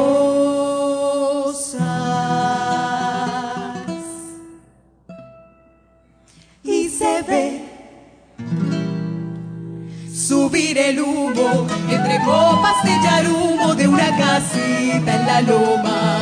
Subir 10.26 10.78
el 10.78 11.00
humo 11.00 11.66
entre 11.90 12.18
copas 12.24 12.82
de 12.82 12.90
yarumo 13.02 13.74
de 13.74 13.88
una 13.88 14.16
casita 14.16 15.16
en 15.16 15.26
la 15.26 15.40
loma. 15.42 16.14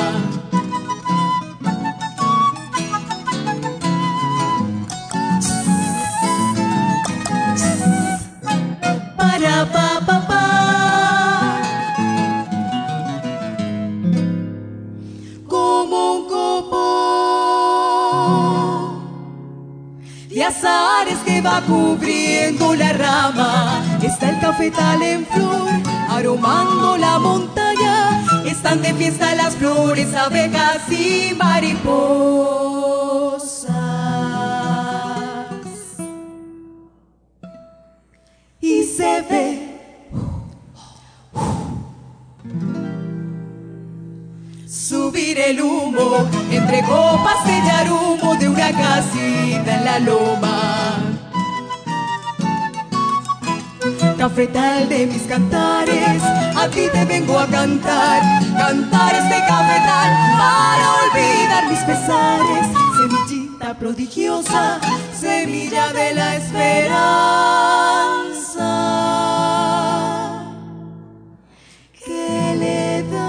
Como 10.06 10.21
va 21.44 21.60
cubriendo 21.62 22.74
la 22.74 22.92
rama. 22.92 23.82
Está 24.02 24.30
el 24.30 24.40
cafetal 24.40 25.02
en 25.02 25.26
flor, 25.26 25.70
aromando 26.08 26.96
la 26.96 27.18
montaña. 27.18 28.22
Están 28.46 28.82
de 28.82 28.94
fiesta 28.94 29.34
las 29.34 29.56
flores, 29.56 30.14
abejas 30.14 30.90
y 30.90 31.34
mariposas. 31.36 32.22
Y 38.60 38.84
se 38.84 39.22
ve 39.22 39.72
subir 44.66 45.38
el 45.38 45.60
humo 45.60 46.28
entre 46.50 46.82
copas 46.82 47.44
de 47.46 47.62
yarumo 47.66 48.36
de 48.36 48.48
una 48.48 48.70
casita 48.70 49.76
en 49.76 49.84
la 49.84 49.98
loma. 49.98 50.51
Cafetal 54.34 54.88
de 54.88 55.06
mis 55.08 55.24
cantares, 55.24 56.22
a 56.56 56.66
ti 56.68 56.88
te 56.90 57.04
vengo 57.04 57.38
a 57.38 57.46
cantar, 57.46 58.22
cantar 58.56 59.14
este 59.14 59.38
cafetal 59.46 60.10
para 60.38 60.94
olvidar 61.02 61.68
mis 61.68 61.80
pesares. 61.80 62.66
Semillita 62.96 63.74
prodigiosa, 63.78 64.80
semilla 65.12 65.92
de 65.92 66.14
la 66.14 66.36
esperanza. 66.36 67.12
¿Qué 71.92 72.56
le 72.58 73.02
da 73.12 73.28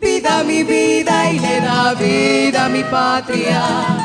vida 0.00 0.44
mi 0.44 0.62
vida 0.62 1.30
y 1.30 1.38
le 1.40 1.60
da 1.60 1.92
vida 1.92 2.64
a 2.64 2.68
mi 2.70 2.82
patria. 2.84 3.95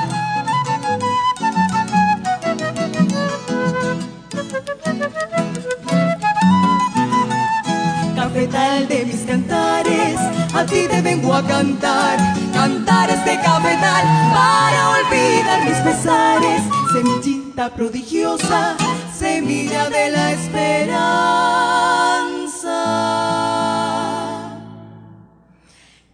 Cafetal 8.16 8.88
de 8.88 9.06
mis 9.06 9.22
cantares, 9.26 10.20
a 10.54 10.66
ti 10.66 10.88
te 10.88 11.02
vengo 11.02 11.34
a 11.34 11.44
cantar. 11.46 12.18
Cantares 12.54 13.26
de 13.26 13.36
cafetal 13.42 14.06
para 14.34 14.90
olvidar 14.92 15.66
mis 15.66 15.78
pesares. 15.80 16.62
Semillita 16.94 17.70
prodigiosa, 17.74 18.76
semilla 19.14 19.90
de 19.90 20.12
la 20.12 20.32
esperanza. 20.32 21.02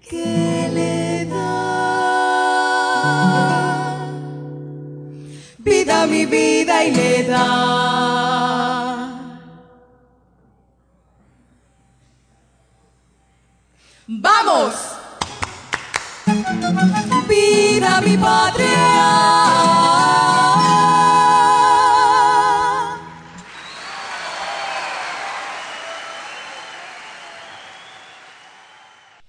Que 0.09 0.69
le 0.73 1.25
da 1.25 1.57
vida 5.59 6.03
a 6.03 6.07
mi 6.07 6.25
vida 6.25 6.83
y 6.85 6.91
le 6.91 7.23
da. 7.23 8.36
¡Vamos! 14.47 14.75
Mi 18.05 18.17
patria. 18.17 18.87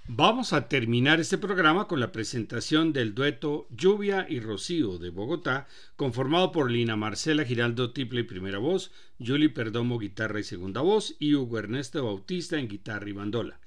Vamos 0.06 0.52
a 0.52 0.68
terminar 0.68 1.18
este 1.18 1.36
programa 1.38 1.88
con 1.88 1.98
la 1.98 2.12
presentación 2.12 2.92
del 2.92 3.14
dueto 3.14 3.66
Lluvia 3.70 4.26
y 4.28 4.38
Rocío 4.38 4.98
de 4.98 5.10
Bogotá, 5.10 5.66
conformado 5.96 6.52
por 6.52 6.70
Lina 6.70 6.94
Marcela 6.94 7.44
Giraldo 7.44 7.92
Tiple 7.92 8.20
y 8.20 8.24
primera 8.24 8.58
voz, 8.58 8.92
Julie 9.18 9.48
Perdomo 9.48 9.98
guitarra 9.98 10.38
y 10.38 10.44
segunda 10.44 10.80
voz 10.80 11.16
y 11.18 11.34
Hugo 11.34 11.58
Ernesto 11.58 12.04
Bautista 12.04 12.58
en 12.58 12.68
guitarra 12.68 13.08
y 13.08 13.12
bandola. 13.12 13.58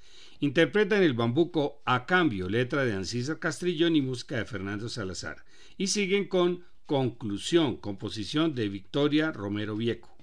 Interpretan 0.42 1.04
el 1.04 1.14
bambuco 1.14 1.82
A 1.84 2.04
Cambio, 2.04 2.48
letra 2.48 2.84
de 2.84 2.94
Ancisa 2.94 3.38
Castrillón 3.38 3.94
y 3.94 4.02
música 4.02 4.38
de 4.38 4.44
Fernando 4.44 4.88
Salazar. 4.88 5.44
Y 5.78 5.86
siguen 5.86 6.26
con 6.26 6.64
Conclusión, 6.84 7.76
composición 7.76 8.52
de 8.52 8.68
Victoria 8.68 9.30
Romero 9.30 9.76
Vieco. 9.76 10.16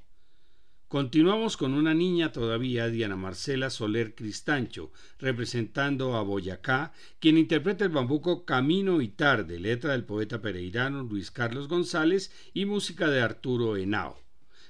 Continuamos 0.90 1.56
con 1.56 1.74
una 1.74 1.94
niña 1.94 2.34
todavía, 2.34 2.90
Diana 2.90 3.16
Marcela 3.16 3.70
Soler 3.70 4.14
Cristancho, 4.14 4.92
representando 5.20 6.18
a 6.18 6.22
Boyacá, 6.22 6.92
quien 7.22 7.38
interpreta 7.38 7.86
el 7.86 7.92
bambuco 7.92 8.44
Camino 8.44 9.02
y 9.02 9.08
Tarde, 9.08 9.58
letra 9.58 9.94
del 9.94 10.04
poeta 10.04 10.42
pereirano 10.42 11.02
Luis 11.02 11.32
Carlos 11.32 11.70
González 11.70 12.34
y 12.54 12.66
música 12.66 13.08
de 13.08 13.22
Arturo 13.22 13.78
Henao. 13.78 14.20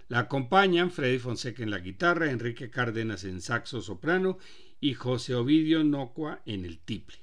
La 0.09 0.19
acompañan 0.19 0.91
Freddy 0.91 1.17
Fonseca 1.17 1.63
en 1.63 1.71
la 1.71 1.79
guitarra, 1.79 2.29
Enrique 2.29 2.69
Cárdenas 2.69 3.23
en 3.23 3.41
saxo 3.41 3.81
soprano 3.81 4.37
y 4.79 4.93
José 4.93 5.35
Ovidio 5.35 5.83
Nocua 5.83 6.41
en 6.45 6.65
el 6.65 6.79
tiple. 6.79 7.17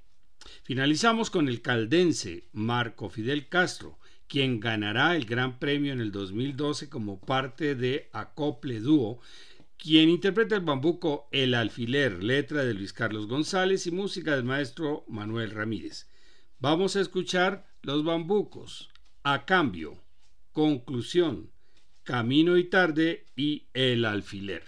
Finalizamos 0.62 1.30
con 1.30 1.48
el 1.48 1.62
caldense 1.62 2.48
Marco 2.52 3.08
Fidel 3.08 3.48
Castro, 3.48 3.98
quien 4.28 4.60
ganará 4.60 5.16
el 5.16 5.24
Gran 5.24 5.58
Premio 5.58 5.92
en 5.92 6.00
el 6.00 6.12
2012 6.12 6.88
como 6.88 7.20
parte 7.20 7.74
de 7.74 8.08
Acople 8.12 8.80
Dúo, 8.80 9.20
quien 9.76 10.08
interpreta 10.08 10.56
el 10.56 10.62
bambuco 10.62 11.28
El 11.32 11.54
Alfiler, 11.54 12.22
letra 12.22 12.64
de 12.64 12.74
Luis 12.74 12.92
Carlos 12.92 13.26
González 13.26 13.86
y 13.86 13.90
música 13.90 14.34
del 14.34 14.44
maestro 14.44 15.04
Manuel 15.08 15.50
Ramírez. 15.50 16.08
Vamos 16.58 16.96
a 16.96 17.00
escuchar 17.00 17.68
los 17.82 18.04
bambucos, 18.04 18.90
a 19.22 19.44
cambio, 19.44 20.02
conclusión, 20.52 21.50
camino 22.02 22.56
y 22.56 22.64
tarde 22.64 23.26
y 23.36 23.66
el 23.74 24.04
alfiler. 24.04 24.62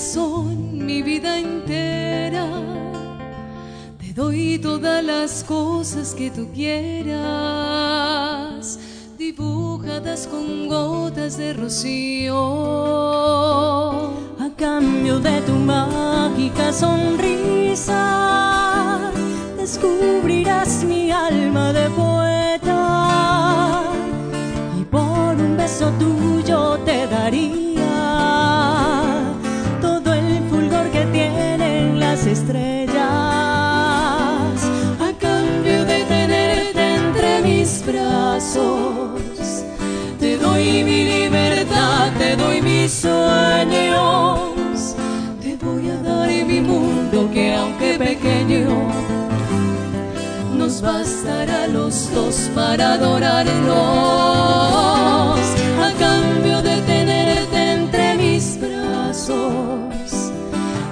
Corazón, 0.00 0.86
mi 0.86 1.02
vida 1.02 1.38
entera, 1.38 2.46
te 3.98 4.14
doy 4.14 4.58
todas 4.58 5.04
las 5.04 5.44
cosas 5.44 6.14
que 6.14 6.30
tú 6.30 6.48
quieras, 6.54 7.18
dibujadas 9.18 10.26
con 10.26 10.68
gotas 10.68 11.36
de 11.36 11.52
rocío. 11.52 12.34
A 14.40 14.48
cambio 14.56 15.20
de 15.20 15.42
tu 15.42 15.52
mágica 15.52 16.72
sonrisa, 16.72 17.90
descubrirás 19.58 20.82
mi 20.82 21.10
alma 21.10 21.74
de 21.74 21.90
poeta 21.90 22.30
un 25.32 25.56
beso 25.56 25.90
tuyo 25.98 26.78
te 26.84 27.06
daría 27.06 27.69
Te 40.18 40.38
doy 40.38 40.82
mi 40.82 41.04
libertad, 41.04 42.10
te 42.18 42.36
doy 42.36 42.62
mis 42.62 42.90
sueños, 42.90 44.96
te 45.42 45.56
voy 45.56 45.90
a 45.90 45.96
dar 46.02 46.30
mi 46.46 46.62
mundo 46.62 47.28
que 47.34 47.54
aunque 47.54 47.98
pequeño 47.98 48.88
nos 50.56 50.80
bastará 50.80 51.66
los 51.66 52.10
dos 52.14 52.48
para 52.54 52.94
adorarnos. 52.94 53.68
A 55.86 55.92
cambio 55.98 56.62
de 56.62 56.80
tenerte 56.80 57.72
entre 57.72 58.16
mis 58.16 58.58
brazos. 58.58 60.32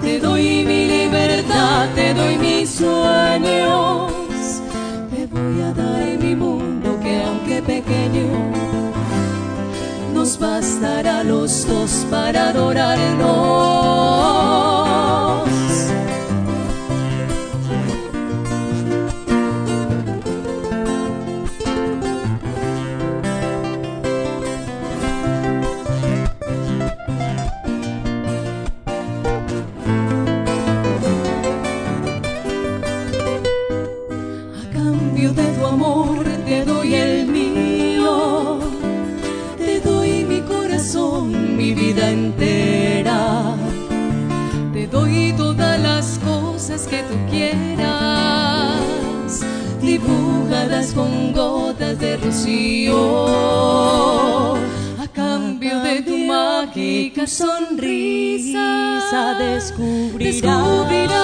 Te 0.03 0.21
doy 0.21 0.65
mi 0.65 0.85
libertad, 0.85 1.89
te 1.95 2.13
doy 2.13 2.37
mis 2.37 2.69
sueños, 2.69 4.13
te 5.11 5.27
voy 5.27 5.63
a 5.63 5.73
dar 5.73 6.19
mi 6.21 6.37
mundo 6.37 6.78
pequeño, 7.69 8.29
nos 10.15 10.39
bastará 10.39 11.23
los 11.23 11.67
dos 11.69 12.07
para 12.11 12.49
adorarnos. 12.49 14.08
Descubrirás, 60.29 61.18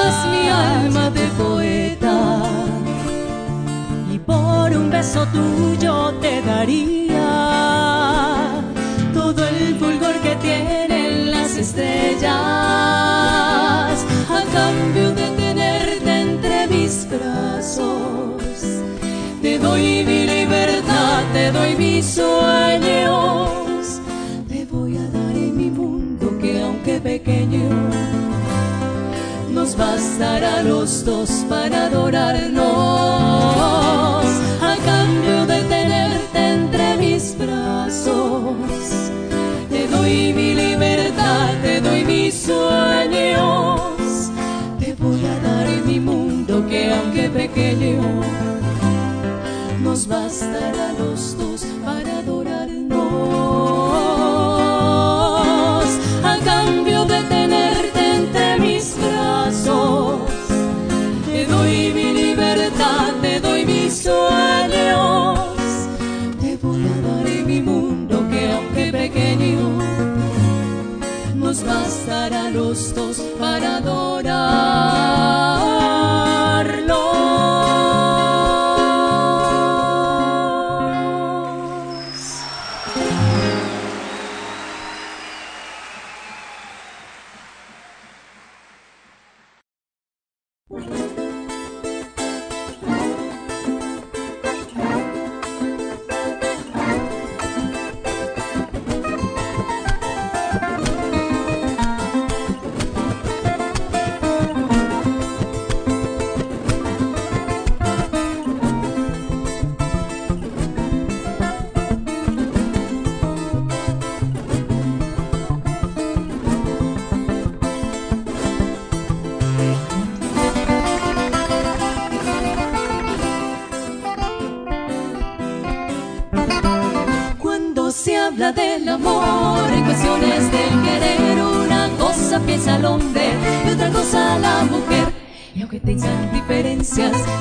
pequeño, 47.55 48.03
nos 49.81 50.07
bastará 50.09 50.93
los 50.99 51.37
dos 51.39 51.65
para 51.85 52.19
adorarnos. 52.19 52.99
A 56.25 56.37
cambio 56.45 57.05
de 57.05 57.23
tenerte 57.23 58.15
entre 58.17 58.59
mis 58.59 58.97
brazos, 58.97 60.23
te 61.27 61.47
doy 61.47 61.93
mi 61.95 62.13
libertad, 62.13 63.13
te 63.23 63.39
doy 63.39 63.65
mis 63.65 64.03
sueños. 64.03 65.39
Te 66.41 66.57
voy 66.57 66.83
a 66.83 67.01
dar 67.07 67.47
mi 67.47 67.61
mundo 67.61 68.27
que 68.31 68.53
aunque 68.53 68.91
pequeño, 68.91 69.79
nos 71.37 71.65
bastará 71.65 72.51
los 72.51 72.95
dos 72.95 73.14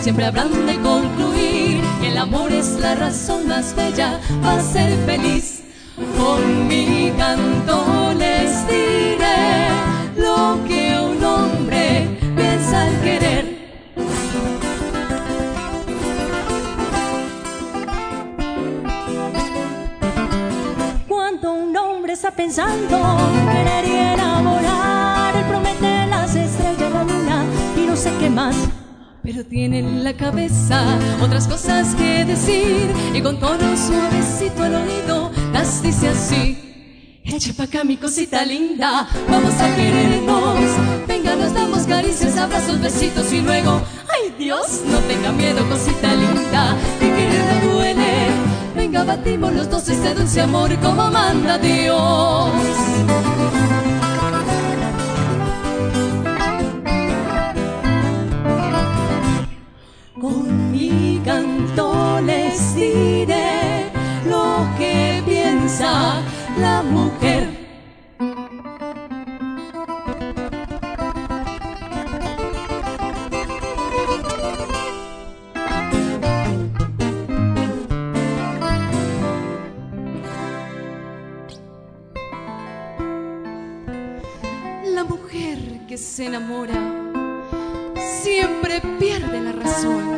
siempre 0.04 0.26
habrán 0.26 0.66
de 0.66 0.76
concluir 0.82 1.82
que 2.02 2.10
el 2.10 2.18
amor 2.18 2.52
es 2.52 2.72
la 2.78 2.94
razón 2.94 3.48
más 3.48 3.74
bella 3.74 4.20
para 4.42 4.62
ser 4.62 4.92
feliz. 5.06 5.13
Pero 29.34 29.48
tiene 29.48 29.80
en 29.80 30.04
la 30.04 30.14
cabeza 30.14 30.96
otras 31.20 31.48
cosas 31.48 31.96
que 31.96 32.24
decir 32.24 32.94
y 33.16 33.20
con 33.20 33.40
tono 33.40 33.76
suavecito 33.76 34.62
al 34.62 34.76
oído 34.76 35.32
las 35.52 35.82
dice 35.82 36.10
así. 36.10 37.20
Eche 37.24 37.52
pa' 37.54 37.64
acá 37.64 37.84
mi 37.84 37.98
cosita 37.98 38.46
linda, 38.46 39.08
vamos 39.28 39.56
a 39.60 39.76
querernos. 39.76 40.60
Venga, 41.08 41.36
nos 41.36 41.52
damos 41.52 41.88
caricias, 41.88 42.38
abrazos, 42.38 42.80
besitos 42.80 43.34
y 43.34 43.42
luego, 43.42 43.82
ay 44.08 44.36
Dios, 44.38 44.82
no 44.86 45.00
tenga 45.00 45.32
miedo, 45.32 45.68
cosita 45.68 46.14
linda, 46.14 46.78
que 47.00 47.08
querer 47.08 47.64
no 47.64 47.74
duele. 47.74 48.28
Venga, 48.76 49.04
batimos 49.04 49.52
los 49.52 49.68
dos 49.68 49.90
este 49.90 50.14
dulce 50.14 50.42
amor 50.42 50.78
como 50.80 51.10
manda 51.10 51.58
Dios. 51.58 52.52
Con 60.24 60.72
mi 60.72 61.22
canto 61.26 62.22
les 62.22 62.76
diré 62.76 63.92
lo 64.26 64.66
que 64.78 65.22
piensa 65.26 66.22
la 66.62 66.82
mujer. 66.82 67.50
La 84.86 85.04
mujer 85.04 85.60
que 85.90 85.98
se 85.98 86.28
enamora 86.28 86.80
siempre 88.24 88.82
pierde 89.00 89.42
la 89.42 89.52
razón. 89.52 90.13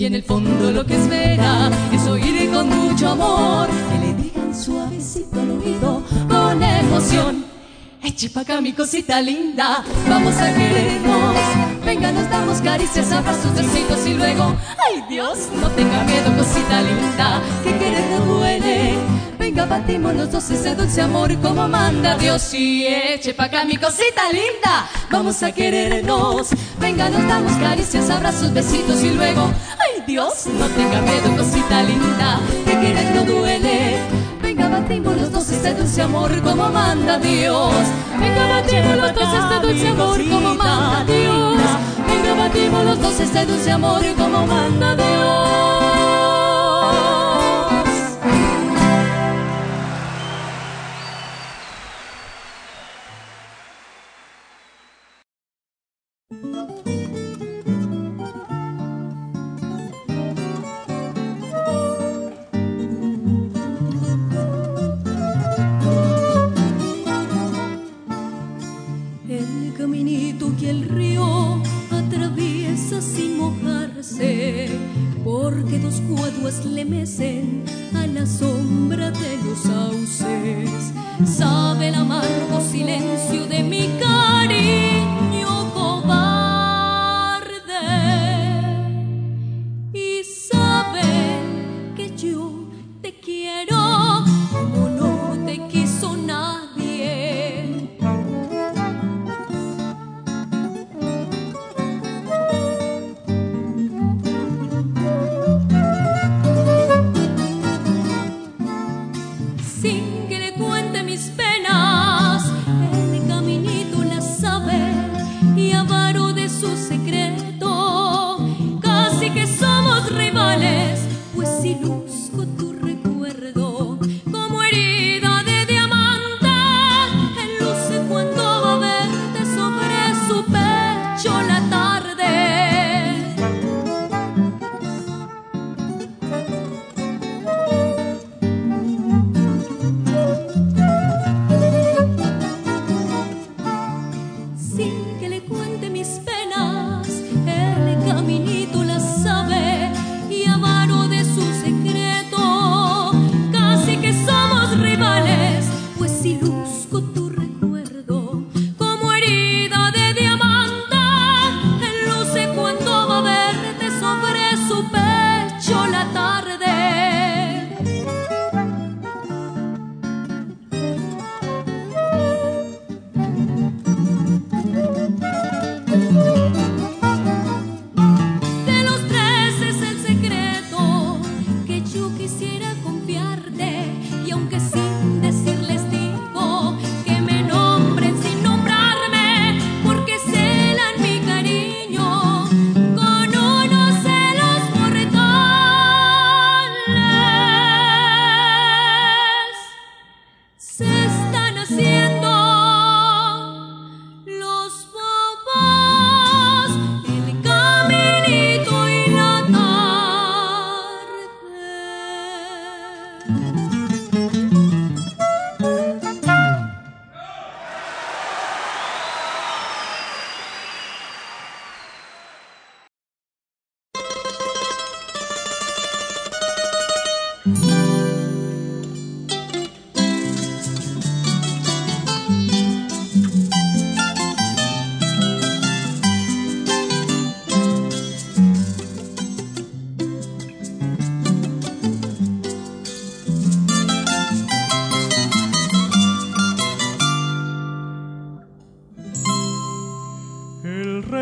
Y 0.00 0.06
en 0.06 0.14
el 0.14 0.22
fondo 0.22 0.70
lo 0.70 0.86
que 0.86 0.96
espera 0.96 1.70
es 1.92 2.06
oír 2.06 2.50
con 2.50 2.70
mucho 2.70 3.10
amor 3.10 3.68
que 3.68 3.98
le 3.98 4.14
digan 4.14 4.54
suavecito 4.54 5.38
al 5.38 5.50
oído 5.50 6.02
con 6.26 6.62
emoción. 6.62 7.44
Eche 8.02 8.30
pa' 8.30 8.40
acá 8.40 8.62
mi 8.62 8.72
cosita 8.72 9.20
linda, 9.20 9.84
vamos 10.08 10.34
a 10.38 10.54
querernos. 10.54 11.36
Venga, 11.84 12.12
nos 12.12 12.30
damos 12.30 12.62
caricias, 12.62 13.12
abrazos, 13.12 13.54
besitos 13.54 14.06
y 14.06 14.14
luego, 14.14 14.56
ay 14.88 15.04
Dios, 15.10 15.50
no 15.60 15.68
tenga 15.72 16.02
miedo, 16.04 16.34
cosita 16.34 16.80
linda, 16.80 17.42
que 17.62 17.76
querer 17.76 18.10
no 18.10 18.24
duele. 18.24 18.94
Venga, 19.38 19.66
batimos 19.66 20.14
los 20.14 20.30
dos 20.32 20.50
ese 20.50 20.74
dulce 20.76 21.02
amor 21.02 21.36
como 21.40 21.68
manda 21.68 22.16
Dios 22.16 22.54
y 22.54 22.86
eche 22.86 23.34
pa' 23.34 23.44
acá 23.44 23.64
mi 23.66 23.76
cosita 23.76 24.32
linda, 24.32 24.88
vamos 25.10 25.42
a 25.42 25.52
querernos. 25.52 26.48
Venga, 26.78 27.10
nos 27.10 27.28
damos 27.28 27.52
caricias, 27.54 28.08
abrazos, 28.08 28.54
besitos 28.54 29.02
y 29.02 29.10
luego, 29.10 29.50
Dios, 30.10 30.46
no 30.46 30.66
tenga 30.66 31.00
miedo, 31.02 31.36
cosita 31.36 31.84
linda, 31.84 32.40
que 32.64 32.72
querer 32.80 33.14
no 33.14 33.22
duele. 33.22 33.96
Venga, 34.42 34.68
batimos 34.68 35.16
los 35.16 35.30
dos 35.30 35.48
este 35.52 35.72
dulce 35.72 36.02
amor 36.02 36.32
como 36.42 36.68
manda 36.68 37.16
Dios. 37.20 37.72
Venga, 38.18 38.48
batimos 38.48 38.96
los 38.96 39.14
dos 39.14 39.28
este 39.32 39.66
dulce 39.68 39.86
amor 39.86 40.20
como 40.28 40.54
manda 40.56 41.04
Dios. 41.04 41.60
Venga, 42.08 42.34
batimos 42.42 42.84
los 42.86 43.00
dos 43.00 43.20
este 43.20 43.46
dulce 43.46 43.70
amor 43.70 44.02
como 44.18 44.46
manda 44.48 44.96
Dios. 44.96 45.99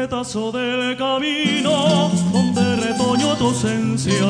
retazo 0.08 0.50
del 0.50 0.96
camino 0.96 2.10
donde 2.32 2.76
retoño 2.76 3.36
tu 3.36 3.48
ausencia. 3.48 4.26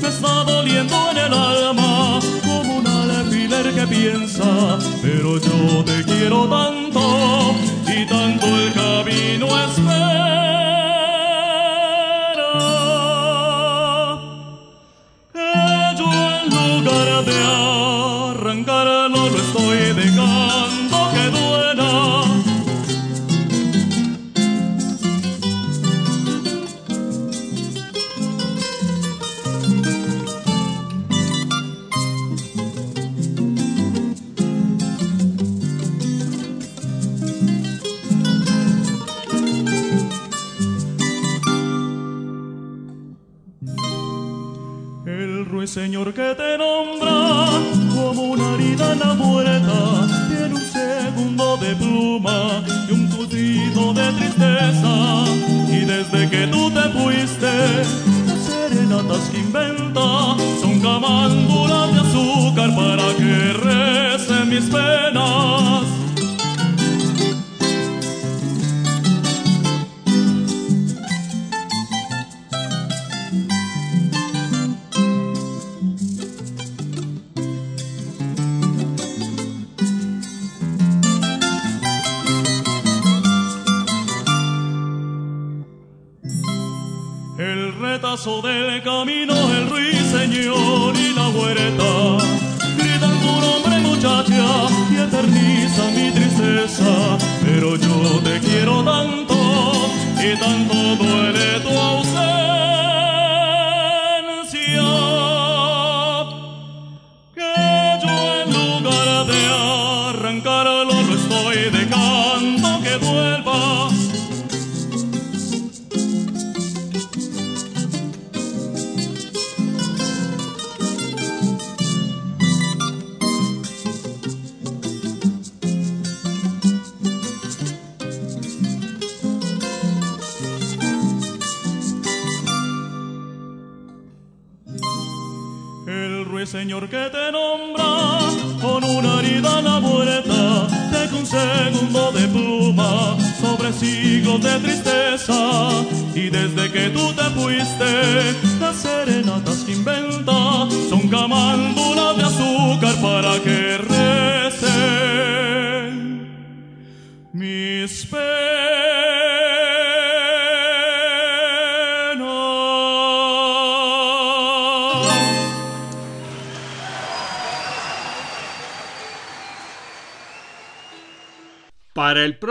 Me 0.00 0.08
está 0.08 0.44
doliendo 0.44 0.96
en 1.10 1.18
el 1.18 1.34
alma 1.34 2.20
como 2.42 2.78
un 2.78 2.86
alfiler 2.86 3.74
que 3.74 3.86
piensa, 3.86 4.78
pero 5.02 5.38
yo 5.38 5.84
te 5.84 6.02
quiero 6.04 6.48
tanto 6.48 7.54
y 7.86 8.06
tanto 8.06 8.46
el 8.46 8.72
camino 8.72 9.46
es 9.62 9.70
espera. 9.72 10.39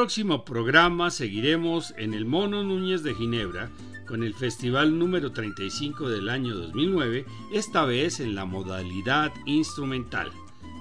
próximo 0.09 0.43
programa 0.43 1.11
seguiremos 1.11 1.93
en 1.95 2.15
el 2.15 2.25
Mono 2.25 2.63
Núñez 2.63 3.03
de 3.03 3.13
Ginebra 3.13 3.69
con 4.07 4.23
el 4.23 4.33
festival 4.33 4.97
número 4.97 5.33
35 5.33 6.09
del 6.09 6.29
año 6.29 6.55
2009, 6.55 7.27
esta 7.53 7.85
vez 7.85 8.19
en 8.19 8.33
la 8.33 8.45
modalidad 8.45 9.31
instrumental. 9.45 10.31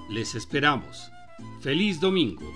Les 0.09 0.33
esperamos. 0.33 1.11
Feliz 1.61 1.99
domingo. 1.99 2.51